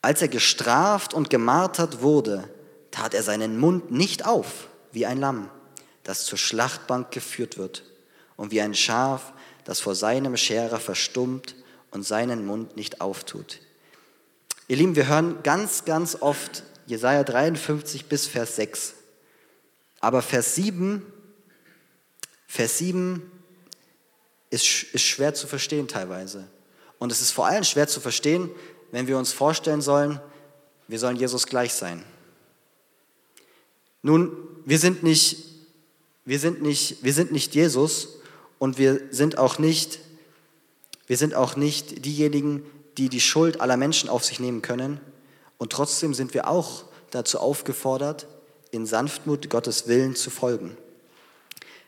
Als 0.00 0.22
er 0.22 0.28
gestraft 0.28 1.14
und 1.14 1.30
gemartert 1.30 2.02
wurde, 2.02 2.48
tat 2.90 3.14
er 3.14 3.22
seinen 3.22 3.58
Mund 3.58 3.90
nicht 3.90 4.24
auf 4.26 4.68
wie 4.92 5.06
ein 5.06 5.18
Lamm, 5.18 5.50
das 6.04 6.24
zur 6.24 6.38
Schlachtbank 6.38 7.10
geführt 7.10 7.58
wird, 7.58 7.84
und 8.36 8.50
wie 8.52 8.60
ein 8.60 8.74
Schaf, 8.74 9.32
das 9.64 9.80
vor 9.80 9.94
seinem 9.94 10.36
Scherer 10.36 10.80
verstummt 10.80 11.56
und 11.90 12.04
seinen 12.04 12.46
Mund 12.46 12.76
nicht 12.76 13.00
auftut. 13.00 13.60
Ihr 14.68 14.76
Lieben, 14.76 14.96
wir 14.96 15.08
hören 15.08 15.42
ganz, 15.42 15.84
ganz 15.84 16.16
oft 16.20 16.62
Jesaja 16.86 17.24
53 17.24 18.06
bis 18.06 18.26
Vers 18.26 18.56
6. 18.56 18.94
Aber 20.00 20.22
Vers 20.22 20.54
7, 20.54 21.02
Vers 22.46 22.78
7 22.78 23.30
ist, 24.50 24.84
ist 24.84 25.02
schwer 25.02 25.34
zu 25.34 25.46
verstehen 25.46 25.88
teilweise. 25.88 26.46
Und 26.98 27.12
es 27.12 27.20
ist 27.20 27.32
vor 27.32 27.46
allem 27.46 27.64
schwer 27.64 27.88
zu 27.88 28.00
verstehen, 28.00 28.50
wenn 28.90 29.06
wir 29.06 29.18
uns 29.18 29.32
vorstellen 29.32 29.80
sollen, 29.80 30.20
wir 30.86 30.98
sollen 30.98 31.16
Jesus 31.16 31.46
gleich 31.46 31.74
sein. 31.74 32.02
Nun, 34.02 34.32
wir 34.64 34.78
sind 34.78 35.02
nicht, 35.02 35.44
wir 36.24 36.38
sind 36.38 36.62
nicht, 36.62 37.02
wir 37.02 37.12
sind 37.12 37.32
nicht 37.32 37.54
Jesus 37.54 38.20
und 38.58 38.78
wir 38.78 39.00
sind 39.10 39.38
auch 39.38 39.58
nicht, 39.58 40.00
wir 41.06 41.16
sind 41.16 41.34
auch 41.34 41.56
nicht 41.56 42.04
diejenigen, 42.04 42.64
die 42.96 43.08
die 43.08 43.20
Schuld 43.20 43.60
aller 43.60 43.76
Menschen 43.76 44.08
auf 44.08 44.24
sich 44.24 44.40
nehmen 44.40 44.62
können. 44.62 45.00
Und 45.58 45.72
trotzdem 45.72 46.14
sind 46.14 46.34
wir 46.34 46.48
auch 46.48 46.84
dazu 47.10 47.38
aufgefordert, 47.38 48.26
in 48.70 48.86
Sanftmut 48.86 49.48
Gottes 49.50 49.88
Willen 49.88 50.14
zu 50.14 50.30
folgen. 50.30 50.76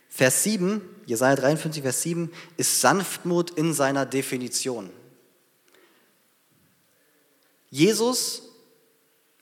Vers 0.09 0.43
7, 0.43 0.81
Jesaja 1.07 1.37
53, 1.37 1.83
Vers 1.83 2.03
7, 2.03 2.31
ist 2.57 2.81
Sanftmut 2.81 3.51
in 3.51 3.73
seiner 3.73 4.07
Definition. 4.07 4.91
Jesus 7.71 8.43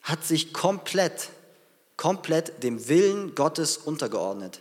hat 0.02 0.24
sich 0.24 0.52
komplett, 0.52 1.30
komplett 1.96 2.62
dem 2.62 2.88
Willen 2.88 3.34
Gottes 3.34 3.76
untergeordnet. 3.76 4.60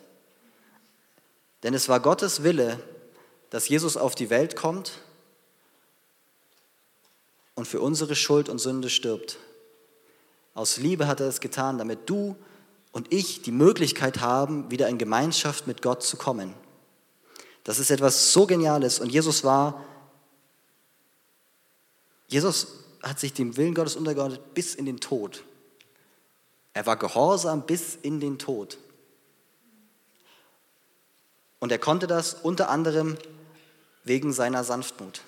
Denn 1.64 1.74
es 1.74 1.90
war 1.90 2.00
Gottes 2.00 2.44
Wille, 2.44 2.80
dass 3.50 3.70
Jesus 3.70 3.98
auf 3.98 4.16
die 4.16 4.30
Welt 4.30 4.56
kommt 4.56 4.94
und 7.56 7.68
für 7.68 7.82
unsere 7.82 8.16
Schuld 8.16 8.50
und 8.50 8.60
Sünde 8.60 8.90
stirbt. 8.90 9.38
Aus 10.54 10.78
Liebe 10.78 11.08
hat 11.08 11.20
er 11.20 11.28
es 11.28 11.40
getan, 11.40 11.78
damit 11.78 12.10
du 12.10 12.36
und 12.92 13.14
ich 13.14 13.42
die 13.42 13.52
Möglichkeit 13.52 14.22
haben, 14.22 14.72
wieder 14.72 14.88
in 14.88 14.98
Gemeinschaft 14.98 15.68
mit 15.68 15.82
Gott 15.82 16.04
zu 16.04 16.18
kommen. 16.18 16.54
Das 17.64 17.80
ist 17.80 17.92
etwas 17.92 18.32
so 18.32 18.48
Geniales 18.48 19.00
und 19.00 19.12
Jesus 19.12 19.44
war, 19.44 19.84
Jesus 22.28 22.68
hat 23.04 23.20
sich 23.20 23.34
dem 23.34 23.58
Willen 23.58 23.74
Gottes 23.74 23.96
untergeordnet 23.96 24.54
bis 24.54 24.76
in 24.76 24.86
den 24.86 25.00
Tod. 25.00 25.44
Er 26.74 26.86
war 26.86 26.98
gehorsam 26.98 27.66
bis 27.66 27.98
in 28.02 28.20
den 28.20 28.38
Tod. 28.38 28.78
Und 31.60 31.72
er 31.72 31.80
konnte 31.80 32.08
das 32.08 32.36
unter 32.36 32.70
anderem 32.70 33.18
wegen 34.04 34.32
seiner 34.32 34.64
Sanftmut. 34.64 35.22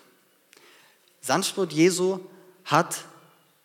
Sanftmut 1.21 1.73
Jesu 1.73 2.19
hat 2.65 3.03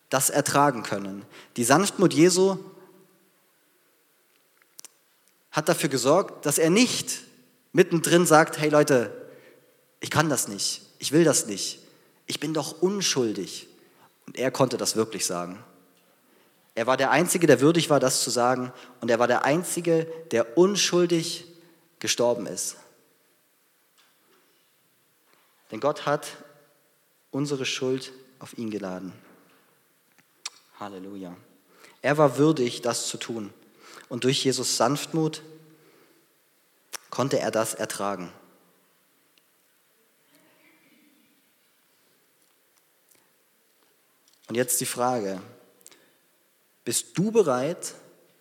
das 0.09 0.29
ertragen 0.29 0.83
können. 0.83 1.25
Die 1.57 1.63
Sanftmut 1.63 2.13
Jesu 2.13 2.57
hat 5.51 5.69
dafür 5.69 5.89
gesorgt, 5.89 6.45
dass 6.45 6.57
er 6.57 6.69
nicht 6.69 7.21
mittendrin 7.71 8.25
sagt, 8.25 8.57
hey 8.57 8.69
Leute, 8.69 9.29
ich 9.99 10.09
kann 10.09 10.29
das 10.29 10.47
nicht, 10.47 10.81
ich 10.99 11.11
will 11.11 11.23
das 11.23 11.45
nicht, 11.45 11.79
ich 12.25 12.39
bin 12.39 12.53
doch 12.53 12.81
unschuldig. 12.81 13.67
Und 14.27 14.37
er 14.37 14.51
konnte 14.51 14.77
das 14.77 14.95
wirklich 14.95 15.25
sagen. 15.25 15.63
Er 16.73 16.87
war 16.87 16.97
der 16.97 17.11
Einzige, 17.11 17.47
der 17.47 17.61
würdig 17.61 17.89
war, 17.89 17.99
das 17.99 18.21
zu 18.21 18.29
sagen. 18.29 18.73
Und 18.99 19.09
er 19.09 19.19
war 19.19 19.27
der 19.27 19.45
Einzige, 19.45 20.05
der 20.31 20.57
unschuldig 20.57 21.45
gestorben 21.99 22.47
ist. 22.47 22.75
Denn 25.71 25.79
Gott 25.79 26.05
hat 26.05 26.27
unsere 27.31 27.65
Schuld 27.65 28.11
auf 28.39 28.57
ihn 28.57 28.69
geladen. 28.69 29.13
Halleluja. 30.79 31.35
Er 32.01 32.17
war 32.17 32.37
würdig, 32.37 32.81
das 32.81 33.07
zu 33.07 33.17
tun. 33.17 33.53
Und 34.09 34.25
durch 34.25 34.43
Jesus 34.43 34.77
Sanftmut 34.77 35.41
konnte 37.09 37.39
er 37.39 37.51
das 37.51 37.73
ertragen. 37.73 38.31
Und 44.55 44.59
jetzt 44.59 44.79
die 44.79 44.85
Frage, 44.85 45.41
bist 46.85 47.17
du 47.17 47.29
bereit, 47.29 47.93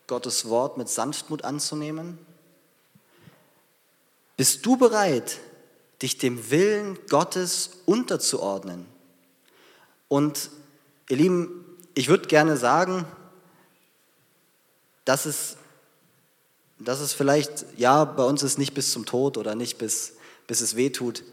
Gottes 0.06 0.48
Wort 0.48 0.78
mit 0.78 0.88
Sanftmut 0.88 1.42
anzunehmen? 1.42 2.20
Bist 4.36 4.64
du 4.64 4.76
bereit, 4.76 5.40
dich 6.02 6.16
dem 6.16 6.52
Willen 6.52 7.00
Gottes 7.08 7.70
unterzuordnen? 7.84 8.86
Und 10.06 10.50
ihr 11.08 11.16
Lieben, 11.16 11.64
ich 11.94 12.06
würde 12.06 12.28
gerne 12.28 12.56
sagen, 12.58 13.06
dass 15.04 15.26
es, 15.26 15.56
dass 16.78 17.00
es 17.00 17.12
vielleicht, 17.12 17.66
ja, 17.76 18.04
bei 18.04 18.22
uns 18.22 18.44
ist 18.44 18.56
nicht 18.56 18.74
bis 18.74 18.92
zum 18.92 19.04
Tod 19.04 19.36
oder 19.36 19.56
nicht 19.56 19.78
bis, 19.78 20.12
bis 20.46 20.60
es 20.60 20.76
weh 20.76 20.90
tut, 20.90 21.24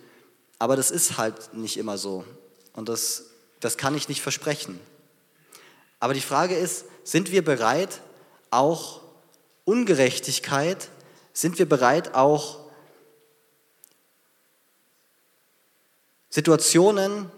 aber 0.58 0.76
das 0.76 0.89
ist 0.89 1.20
halt 1.20 1.54
nicht 1.54 1.78
immer 1.78 2.00
so. 2.00 2.26
Und 2.74 2.89
das, 2.89 3.26
das 3.62 3.78
kann 3.78 3.95
ich 3.95 4.10
nicht 4.10 4.21
versprechen. 4.21 4.80
Aber 6.00 6.13
die 6.13 6.21
Frage 6.21 6.56
ist, 6.56 6.86
sind 7.04 7.32
wir 7.32 7.43
bereit, 7.43 8.02
auch 8.50 9.02
Ungerechtigkeit, 9.63 10.89
sind 11.32 11.60
wir 11.60 11.69
bereit, 11.69 12.13
auch 12.15 12.60
Situationen 16.30 17.32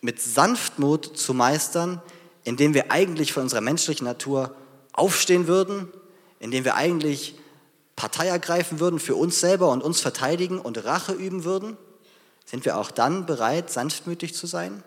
mit 0.00 0.20
Sanftmut 0.20 1.18
zu 1.18 1.34
meistern, 1.34 2.02
indem 2.44 2.74
wir 2.74 2.90
eigentlich 2.90 3.32
von 3.32 3.44
unserer 3.44 3.60
menschlichen 3.60 4.06
Natur 4.06 4.54
aufstehen 4.92 5.46
würden, 5.46 5.92
indem 6.38 6.64
wir 6.64 6.74
eigentlich 6.74 7.34
Partei 7.96 8.28
ergreifen 8.28 8.80
würden 8.80 8.98
für 8.98 9.14
uns 9.14 9.40
selber 9.40 9.70
und 9.70 9.82
uns 9.82 10.00
verteidigen 10.00 10.58
und 10.58 10.84
Rache 10.84 11.12
üben 11.12 11.44
würden? 11.44 11.76
Sind 12.46 12.64
wir 12.64 12.78
auch 12.78 12.90
dann 12.90 13.26
bereit, 13.26 13.70
sanftmütig 13.70 14.34
zu 14.34 14.46
sein? 14.46 14.82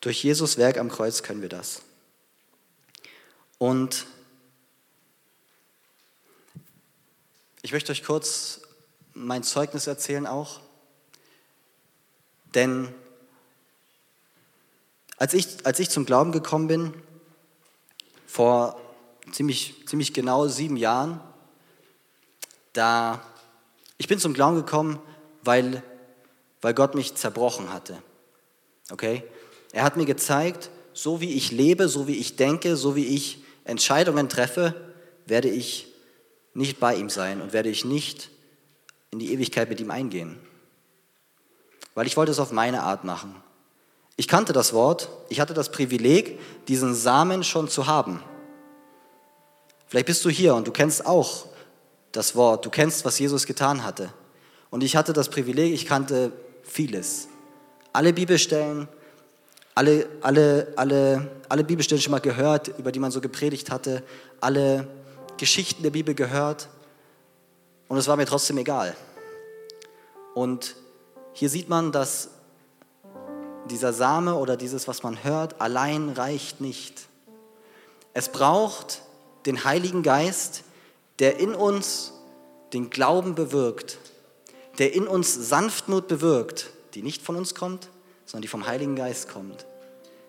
Durch 0.00 0.22
Jesus 0.24 0.56
Werk 0.56 0.78
am 0.78 0.88
Kreuz 0.88 1.22
können 1.22 1.42
wir 1.42 1.48
das. 1.48 1.82
Und 3.58 4.06
ich 7.62 7.72
möchte 7.72 7.92
euch 7.92 8.02
kurz 8.02 8.62
mein 9.12 9.42
Zeugnis 9.42 9.86
erzählen 9.86 10.26
auch. 10.26 10.60
Denn 12.54 12.94
als 15.18 15.34
ich, 15.34 15.66
als 15.66 15.78
ich 15.78 15.90
zum 15.90 16.06
Glauben 16.06 16.32
gekommen 16.32 16.66
bin, 16.66 16.94
vor 18.26 18.80
ziemlich, 19.32 19.74
ziemlich 19.86 20.14
genau 20.14 20.48
sieben 20.48 20.78
Jahren, 20.78 21.20
da, 22.72 23.22
ich 23.98 24.08
bin 24.08 24.18
zum 24.18 24.32
Glauben 24.32 24.56
gekommen, 24.56 24.98
weil, 25.42 25.82
weil 26.62 26.72
Gott 26.72 26.94
mich 26.94 27.14
zerbrochen 27.16 27.72
hatte. 27.72 28.02
Okay? 28.90 29.24
Er 29.72 29.84
hat 29.84 29.96
mir 29.96 30.06
gezeigt, 30.06 30.70
so 30.92 31.20
wie 31.20 31.34
ich 31.34 31.52
lebe, 31.52 31.88
so 31.88 32.06
wie 32.06 32.16
ich 32.16 32.36
denke, 32.36 32.76
so 32.76 32.96
wie 32.96 33.06
ich 33.06 33.42
Entscheidungen 33.64 34.28
treffe, 34.28 34.74
werde 35.26 35.48
ich 35.48 35.86
nicht 36.54 36.80
bei 36.80 36.96
ihm 36.96 37.08
sein 37.08 37.40
und 37.40 37.52
werde 37.52 37.68
ich 37.68 37.84
nicht 37.84 38.30
in 39.10 39.18
die 39.18 39.32
Ewigkeit 39.32 39.68
mit 39.68 39.80
ihm 39.80 39.90
eingehen. 39.90 40.38
Weil 41.94 42.06
ich 42.06 42.16
wollte 42.16 42.32
es 42.32 42.38
auf 42.38 42.52
meine 42.52 42.82
Art 42.82 43.04
machen. 43.04 43.34
Ich 44.16 44.28
kannte 44.28 44.52
das 44.52 44.72
Wort, 44.72 45.08
ich 45.28 45.40
hatte 45.40 45.54
das 45.54 45.70
Privileg, 45.70 46.38
diesen 46.66 46.94
Samen 46.94 47.44
schon 47.44 47.68
zu 47.68 47.86
haben. 47.86 48.22
Vielleicht 49.86 50.06
bist 50.06 50.24
du 50.24 50.30
hier 50.30 50.54
und 50.54 50.66
du 50.66 50.72
kennst 50.72 51.06
auch 51.06 51.46
das 52.12 52.36
Wort, 52.36 52.64
du 52.64 52.70
kennst, 52.70 53.04
was 53.04 53.18
Jesus 53.18 53.46
getan 53.46 53.84
hatte. 53.84 54.12
Und 54.68 54.84
ich 54.84 54.96
hatte 54.96 55.12
das 55.12 55.28
Privileg, 55.28 55.72
ich 55.72 55.86
kannte 55.86 56.32
vieles. 56.62 57.28
Alle 57.92 58.12
Bibelstellen, 58.12 58.88
alle, 59.74 60.08
alle, 60.20 60.72
alle, 60.76 61.30
alle 61.48 61.64
Bibelstellen 61.64 62.02
schon 62.02 62.10
mal 62.10 62.20
gehört, 62.20 62.68
über 62.78 62.92
die 62.92 62.98
man 62.98 63.10
so 63.10 63.20
gepredigt 63.20 63.70
hatte, 63.70 64.02
alle 64.40 64.86
Geschichten 65.36 65.82
der 65.82 65.90
Bibel 65.90 66.14
gehört. 66.14 66.68
Und 67.88 67.96
es 67.96 68.06
war 68.08 68.16
mir 68.16 68.26
trotzdem 68.26 68.58
egal. 68.58 68.96
Und 70.34 70.76
hier 71.32 71.48
sieht 71.48 71.68
man, 71.68 71.92
dass 71.92 72.30
dieser 73.70 73.92
Same 73.92 74.34
oder 74.34 74.56
dieses, 74.56 74.88
was 74.88 75.02
man 75.02 75.22
hört, 75.24 75.60
allein 75.60 76.10
reicht 76.10 76.60
nicht. 76.60 77.08
Es 78.12 78.28
braucht 78.30 79.02
den 79.46 79.64
Heiligen 79.64 80.02
Geist, 80.02 80.64
der 81.18 81.38
in 81.38 81.54
uns 81.54 82.12
den 82.72 82.90
Glauben 82.90 83.34
bewirkt, 83.34 83.98
der 84.78 84.94
in 84.94 85.06
uns 85.06 85.34
Sanftmut 85.34 86.08
bewirkt, 86.08 86.70
die 86.94 87.02
nicht 87.02 87.22
von 87.22 87.36
uns 87.36 87.54
kommt, 87.54 87.88
sondern 88.30 88.42
die 88.42 88.48
vom 88.48 88.66
Heiligen 88.66 88.94
Geist 88.94 89.28
kommt. 89.28 89.66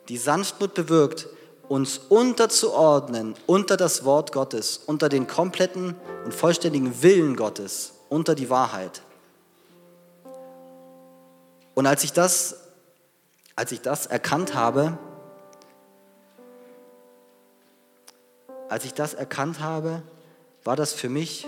Die 0.09 0.17
Sanftmut 0.17 0.73
bewirkt, 0.73 1.27
uns 1.69 1.99
unterzuordnen 1.99 3.35
unter 3.45 3.77
das 3.77 4.03
Wort 4.05 4.31
Gottes, 4.31 4.77
unter 4.87 5.07
den 5.07 5.27
kompletten 5.27 5.95
und 6.25 6.33
vollständigen 6.33 7.03
Willen 7.03 7.35
Gottes, 7.35 7.93
unter 8.09 8.33
die 8.33 8.49
Wahrheit. 8.49 9.03
Und 11.75 11.85
als 11.85 12.03
ich 12.03 12.11
das, 12.11 12.55
als 13.55 13.71
ich 13.71 13.81
das 13.81 14.07
erkannt 14.07 14.55
habe, 14.55 14.97
als 18.67 18.83
ich 18.83 18.95
das 18.95 19.13
erkannt 19.13 19.59
habe, 19.59 20.01
war 20.63 20.75
das 20.75 20.93
für 20.93 21.07
mich 21.07 21.47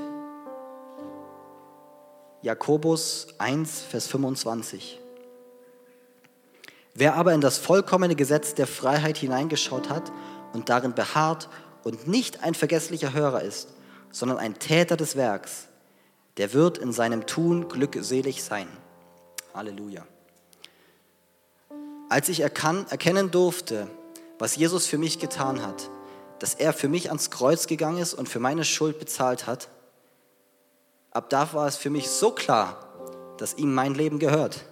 Jakobus 2.44 3.28
1, 3.40 3.82
Vers 3.82 4.06
25. 4.06 5.00
Wer 6.96 7.16
aber 7.16 7.34
in 7.34 7.42
das 7.42 7.58
vollkommene 7.58 8.16
Gesetz 8.16 8.54
der 8.54 8.68
Freiheit 8.68 9.18
hineingeschaut 9.18 9.90
hat 9.90 10.12
und 10.54 10.70
darin 10.70 10.94
beharrt 10.94 11.50
und 11.84 12.08
nicht 12.08 12.44
ein 12.44 12.54
vergesslicher 12.54 13.14
Hörer 13.14 13.42
ist, 13.42 13.70
sondern 14.12 14.38
ein 14.38 14.60
Täter 14.60 14.96
des 14.96 15.16
Werks, 15.16 15.68
der 16.38 16.54
wird 16.54 16.78
in 16.78 16.92
seinem 16.92 17.26
Tun 17.26 17.68
glückselig 17.68 18.44
sein. 18.44 18.68
Halleluja. 19.56 20.06
Als 22.10 22.30
ich 22.30 22.42
erkennen 22.42 23.32
durfte, 23.32 23.88
was 24.38 24.56
Jesus 24.56 24.86
für 24.86 25.00
mich 25.00 25.18
getan 25.18 25.66
hat, 25.66 25.90
dass 26.38 26.54
er 26.54 26.74
für 26.74 26.90
mich 26.90 27.10
ans 27.10 27.32
Kreuz 27.32 27.66
gegangen 27.66 27.98
ist 27.98 28.14
und 28.14 28.30
für 28.30 28.40
meine 28.40 28.66
Schuld 28.66 29.00
bezahlt 29.00 29.48
hat, 29.48 29.70
ab 31.10 31.30
da 31.32 31.54
war 31.54 31.68
es 31.68 31.76
für 31.76 31.90
mich 31.90 32.10
so 32.10 32.32
klar, 32.32 32.88
dass 33.38 33.56
ihm 33.56 33.74
mein 33.74 33.96
Leben 33.96 34.20
gehört 34.20 34.66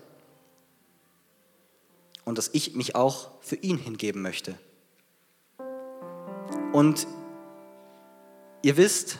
und 2.25 2.37
dass 2.37 2.49
ich 2.53 2.75
mich 2.75 2.95
auch 2.95 3.31
für 3.41 3.55
ihn 3.55 3.77
hingeben 3.77 4.21
möchte. 4.21 4.57
Und 6.73 7.07
ihr 8.61 8.77
wisst, 8.77 9.17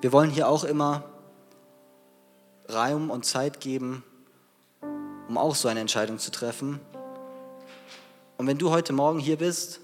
wir 0.00 0.12
wollen 0.12 0.30
hier 0.30 0.48
auch 0.48 0.64
immer 0.64 1.04
Raum 2.72 3.10
und 3.10 3.24
Zeit 3.24 3.60
geben, 3.60 4.04
um 5.28 5.36
auch 5.36 5.54
so 5.54 5.68
eine 5.68 5.80
Entscheidung 5.80 6.18
zu 6.18 6.30
treffen. 6.30 6.80
Und 8.36 8.46
wenn 8.46 8.58
du 8.58 8.70
heute 8.70 8.92
Morgen 8.92 9.18
hier 9.18 9.38
bist 9.38 9.80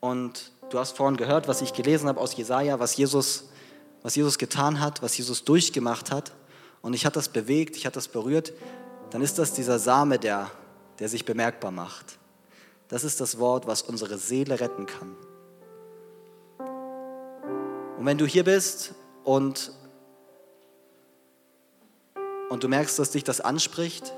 und 0.00 0.52
du 0.70 0.78
hast 0.78 0.96
vorhin 0.96 1.16
gehört, 1.16 1.48
was 1.48 1.60
ich 1.60 1.72
gelesen 1.72 2.08
habe 2.08 2.20
aus 2.20 2.36
Jesaja, 2.36 2.80
was 2.80 2.96
Jesus, 2.96 3.50
was 4.02 4.14
Jesus 4.14 4.38
getan 4.38 4.80
hat, 4.80 5.02
was 5.02 5.16
Jesus 5.16 5.44
durchgemacht 5.44 6.10
hat, 6.10 6.32
und 6.80 6.94
ich 6.94 7.06
hat 7.06 7.16
das 7.16 7.28
bewegt, 7.28 7.76
ich 7.76 7.86
hat 7.86 7.96
das 7.96 8.08
berührt, 8.08 8.52
dann 9.10 9.22
ist 9.22 9.38
das 9.38 9.52
dieser 9.52 9.78
Same, 9.78 10.18
der 10.18 10.50
der 10.98 11.08
sich 11.08 11.24
bemerkbar 11.24 11.70
macht. 11.70 12.18
Das 12.88 13.04
ist 13.04 13.20
das 13.20 13.38
Wort, 13.38 13.66
was 13.66 13.82
unsere 13.82 14.18
Seele 14.18 14.60
retten 14.60 14.86
kann. 14.86 15.16
Und 17.98 18.06
wenn 18.06 18.18
du 18.18 18.26
hier 18.26 18.44
bist 18.44 18.92
und, 19.24 19.72
und 22.50 22.62
du 22.62 22.68
merkst, 22.68 22.98
dass 22.98 23.10
dich 23.10 23.24
das 23.24 23.40
anspricht, 23.40 24.12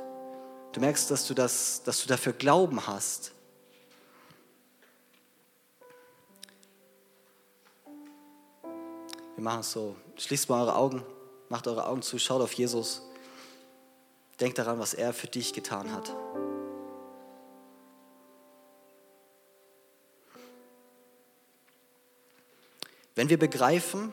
du 0.72 0.80
merkst, 0.80 1.10
dass 1.10 1.26
du, 1.26 1.34
das, 1.34 1.82
dass 1.84 2.02
du 2.02 2.08
dafür 2.08 2.32
Glauben 2.32 2.86
hast, 2.86 3.32
wir 9.36 9.44
machen 9.44 9.60
es 9.60 9.70
so, 9.70 9.94
schließt 10.16 10.48
mal 10.48 10.62
eure 10.62 10.74
Augen, 10.74 11.02
macht 11.48 11.68
eure 11.68 11.86
Augen 11.86 12.02
zu, 12.02 12.18
schaut 12.18 12.42
auf 12.42 12.52
Jesus, 12.54 13.02
denkt 14.40 14.58
daran, 14.58 14.78
was 14.78 14.94
er 14.94 15.12
für 15.12 15.28
dich 15.28 15.52
getan 15.52 15.92
hat. 15.92 16.14
Wenn 23.16 23.30
wir 23.30 23.38
begreifen, 23.38 24.12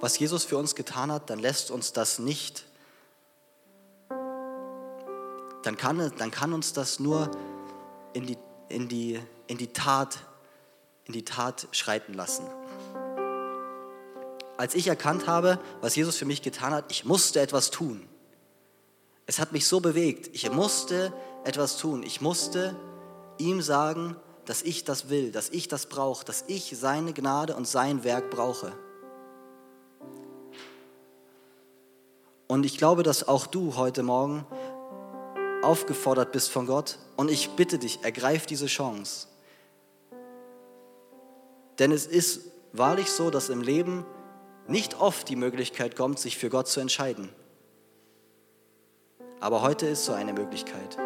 was 0.00 0.18
Jesus 0.18 0.44
für 0.44 0.58
uns 0.58 0.74
getan 0.74 1.10
hat, 1.10 1.30
dann 1.30 1.38
lässt 1.38 1.70
uns 1.70 1.94
das 1.94 2.18
nicht, 2.18 2.66
dann 5.62 5.78
kann, 5.78 6.12
dann 6.18 6.30
kann 6.30 6.52
uns 6.52 6.74
das 6.74 7.00
nur 7.00 7.30
in 8.12 8.26
die, 8.26 8.36
in, 8.68 8.88
die, 8.88 9.18
in, 9.46 9.56
die 9.56 9.68
Tat, 9.68 10.18
in 11.04 11.14
die 11.14 11.24
Tat 11.24 11.68
schreiten 11.72 12.12
lassen. 12.12 12.44
Als 14.58 14.74
ich 14.74 14.88
erkannt 14.88 15.26
habe, 15.26 15.58
was 15.80 15.96
Jesus 15.96 16.18
für 16.18 16.26
mich 16.26 16.42
getan 16.42 16.74
hat, 16.74 16.92
ich 16.92 17.06
musste 17.06 17.40
etwas 17.40 17.70
tun. 17.70 18.06
Es 19.24 19.38
hat 19.38 19.52
mich 19.52 19.66
so 19.66 19.80
bewegt. 19.80 20.28
Ich 20.34 20.50
musste 20.52 21.14
etwas 21.44 21.78
tun. 21.78 22.02
Ich 22.02 22.20
musste 22.20 22.76
ihm 23.38 23.62
sagen, 23.62 24.16
dass 24.44 24.62
ich 24.62 24.84
das 24.84 25.08
will, 25.08 25.30
dass 25.30 25.48
ich 25.50 25.68
das 25.68 25.86
brauche, 25.86 26.24
dass 26.24 26.44
ich 26.48 26.76
seine 26.76 27.12
Gnade 27.12 27.54
und 27.54 27.66
sein 27.66 28.04
Werk 28.04 28.30
brauche. 28.30 28.72
Und 32.48 32.66
ich 32.66 32.76
glaube, 32.76 33.02
dass 33.02 33.28
auch 33.28 33.46
du 33.46 33.76
heute 33.76 34.02
Morgen 34.02 34.44
aufgefordert 35.62 36.32
bist 36.32 36.50
von 36.50 36.66
Gott. 36.66 36.98
Und 37.16 37.30
ich 37.30 37.50
bitte 37.50 37.78
dich, 37.78 38.00
ergreif 38.02 38.46
diese 38.46 38.66
Chance. 38.66 39.28
Denn 41.78 41.92
es 41.92 42.06
ist 42.06 42.42
wahrlich 42.72 43.10
so, 43.10 43.30
dass 43.30 43.48
im 43.48 43.62
Leben 43.62 44.04
nicht 44.68 45.00
oft 45.00 45.28
die 45.28 45.36
Möglichkeit 45.36 45.96
kommt, 45.96 46.18
sich 46.18 46.36
für 46.36 46.50
Gott 46.50 46.68
zu 46.68 46.80
entscheiden. 46.80 47.30
Aber 49.40 49.62
heute 49.62 49.86
ist 49.86 50.04
so 50.04 50.12
eine 50.12 50.32
Möglichkeit. 50.32 50.98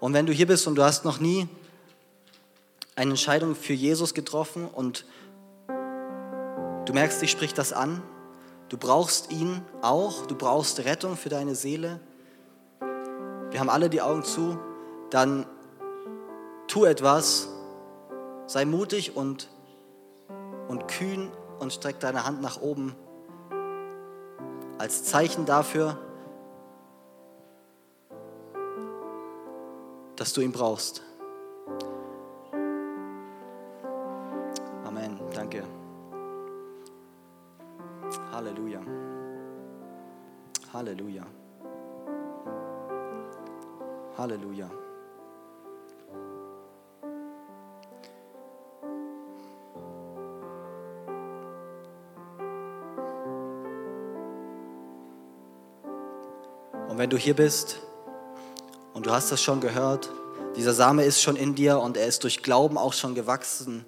Und 0.00 0.14
wenn 0.14 0.26
du 0.26 0.32
hier 0.32 0.46
bist 0.46 0.66
und 0.66 0.76
du 0.76 0.84
hast 0.84 1.04
noch 1.04 1.18
nie 1.18 1.48
eine 2.94 3.10
Entscheidung 3.10 3.54
für 3.54 3.72
Jesus 3.72 4.14
getroffen 4.14 4.66
und 4.66 5.04
du 5.66 6.92
merkst, 6.92 7.20
dich 7.20 7.30
spricht 7.30 7.58
das 7.58 7.72
an, 7.72 8.02
du 8.68 8.76
brauchst 8.76 9.30
ihn 9.32 9.62
auch, 9.82 10.26
du 10.26 10.34
brauchst 10.34 10.84
Rettung 10.84 11.16
für 11.16 11.28
deine 11.28 11.54
Seele, 11.54 12.00
wir 13.50 13.60
haben 13.60 13.70
alle 13.70 13.88
die 13.88 14.02
Augen 14.02 14.24
zu, 14.24 14.58
dann 15.10 15.46
tu 16.66 16.84
etwas, 16.84 17.48
sei 18.46 18.64
mutig 18.64 19.16
und, 19.16 19.48
und 20.68 20.86
kühn 20.88 21.30
und 21.58 21.72
streck 21.72 21.98
deine 21.98 22.24
Hand 22.24 22.42
nach 22.42 22.60
oben 22.60 22.94
als 24.78 25.04
Zeichen 25.04 25.44
dafür, 25.44 25.98
dass 30.18 30.32
du 30.32 30.40
ihn 30.40 30.50
brauchst. 30.50 31.02
Amen. 34.84 35.16
Danke. 35.32 35.62
Halleluja. 38.32 38.80
Halleluja. 40.72 41.22
Halleluja. 44.16 44.68
Und 56.88 56.98
wenn 56.98 57.08
du 57.08 57.16
hier 57.16 57.36
bist 57.36 57.87
du 59.08 59.14
hast 59.14 59.32
das 59.32 59.42
schon 59.42 59.60
gehört, 59.60 60.10
dieser 60.56 60.72
Same 60.72 61.04
ist 61.04 61.22
schon 61.22 61.36
in 61.36 61.54
dir 61.54 61.80
und 61.80 61.96
er 61.96 62.06
ist 62.06 62.24
durch 62.24 62.42
Glauben 62.42 62.78
auch 62.78 62.92
schon 62.92 63.14
gewachsen, 63.14 63.84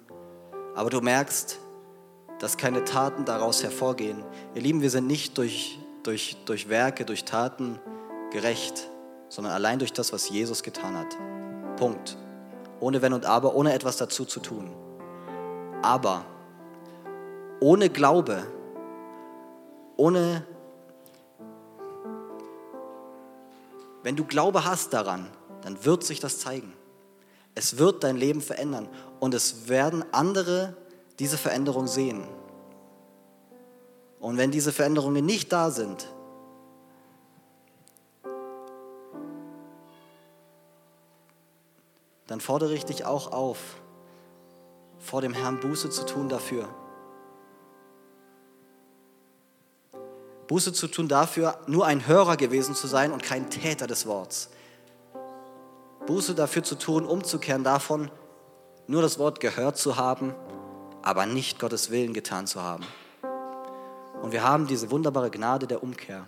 aber 0.75 0.89
du 0.89 1.01
merkst, 1.01 1.57
dass 2.39 2.57
keine 2.57 2.83
Taten 2.83 3.25
daraus 3.25 3.63
hervorgehen. 3.63 4.23
Ihr 4.55 4.61
Lieben, 4.61 4.81
wir 4.81 4.89
sind 4.89 5.07
nicht 5.07 5.37
durch, 5.37 5.79
durch, 6.03 6.37
durch 6.45 6.69
Werke, 6.69 7.05
durch 7.05 7.25
Taten 7.25 7.79
gerecht 8.31 8.89
sondern 9.31 9.53
allein 9.53 9.79
durch 9.79 9.93
das, 9.93 10.11
was 10.11 10.29
Jesus 10.29 10.61
getan 10.61 10.93
hat. 10.93 11.17
Punkt. 11.77 12.17
Ohne 12.81 13.01
Wenn 13.01 13.13
und 13.13 13.25
Aber, 13.25 13.55
ohne 13.55 13.73
etwas 13.73 13.95
dazu 13.95 14.25
zu 14.25 14.41
tun. 14.41 14.69
Aber 15.81 16.25
ohne 17.61 17.89
Glaube, 17.89 18.43
ohne, 19.95 20.45
wenn 24.03 24.15
du 24.15 24.25
Glaube 24.25 24.65
hast 24.65 24.93
daran, 24.93 25.29
dann 25.61 25.85
wird 25.85 26.03
sich 26.03 26.19
das 26.19 26.39
zeigen. 26.39 26.73
Es 27.53 27.77
wird 27.77 28.03
dein 28.03 28.17
Leben 28.17 28.41
verändern 28.41 28.87
und 29.19 29.33
es 29.33 29.67
werden 29.67 30.03
andere 30.11 30.75
diese 31.19 31.37
Veränderung 31.37 31.87
sehen. 31.87 32.27
Und 34.19 34.37
wenn 34.37 34.51
diese 34.51 34.71
Veränderungen 34.71 35.25
nicht 35.25 35.51
da 35.51 35.71
sind, 35.71 36.07
dann 42.27 42.39
fordere 42.39 42.73
ich 42.73 42.85
dich 42.85 43.03
auch 43.03 43.31
auf, 43.31 43.57
vor 44.99 45.21
dem 45.21 45.33
Herrn 45.33 45.59
Buße 45.59 45.89
zu 45.89 46.05
tun 46.05 46.29
dafür. 46.29 46.69
Buße 50.51 50.73
zu 50.73 50.89
tun 50.89 51.07
dafür, 51.07 51.57
nur 51.65 51.85
ein 51.85 52.07
Hörer 52.07 52.35
gewesen 52.35 52.75
zu 52.75 52.85
sein 52.85 53.13
und 53.13 53.23
kein 53.23 53.49
Täter 53.49 53.87
des 53.87 54.05
Worts. 54.05 54.49
Buße 56.07 56.35
dafür 56.35 56.61
zu 56.61 56.75
tun, 56.75 57.05
umzukehren 57.05 57.63
davon, 57.63 58.11
nur 58.85 59.01
das 59.01 59.17
Wort 59.17 59.39
gehört 59.39 59.77
zu 59.77 59.95
haben, 59.95 60.35
aber 61.03 61.25
nicht 61.25 61.57
Gottes 61.57 61.89
Willen 61.89 62.13
getan 62.13 62.47
zu 62.47 62.61
haben. 62.61 62.83
Und 64.21 64.33
wir 64.33 64.43
haben 64.43 64.67
diese 64.67 64.91
wunderbare 64.91 65.31
Gnade 65.31 65.67
der 65.67 65.81
Umkehr. 65.83 66.27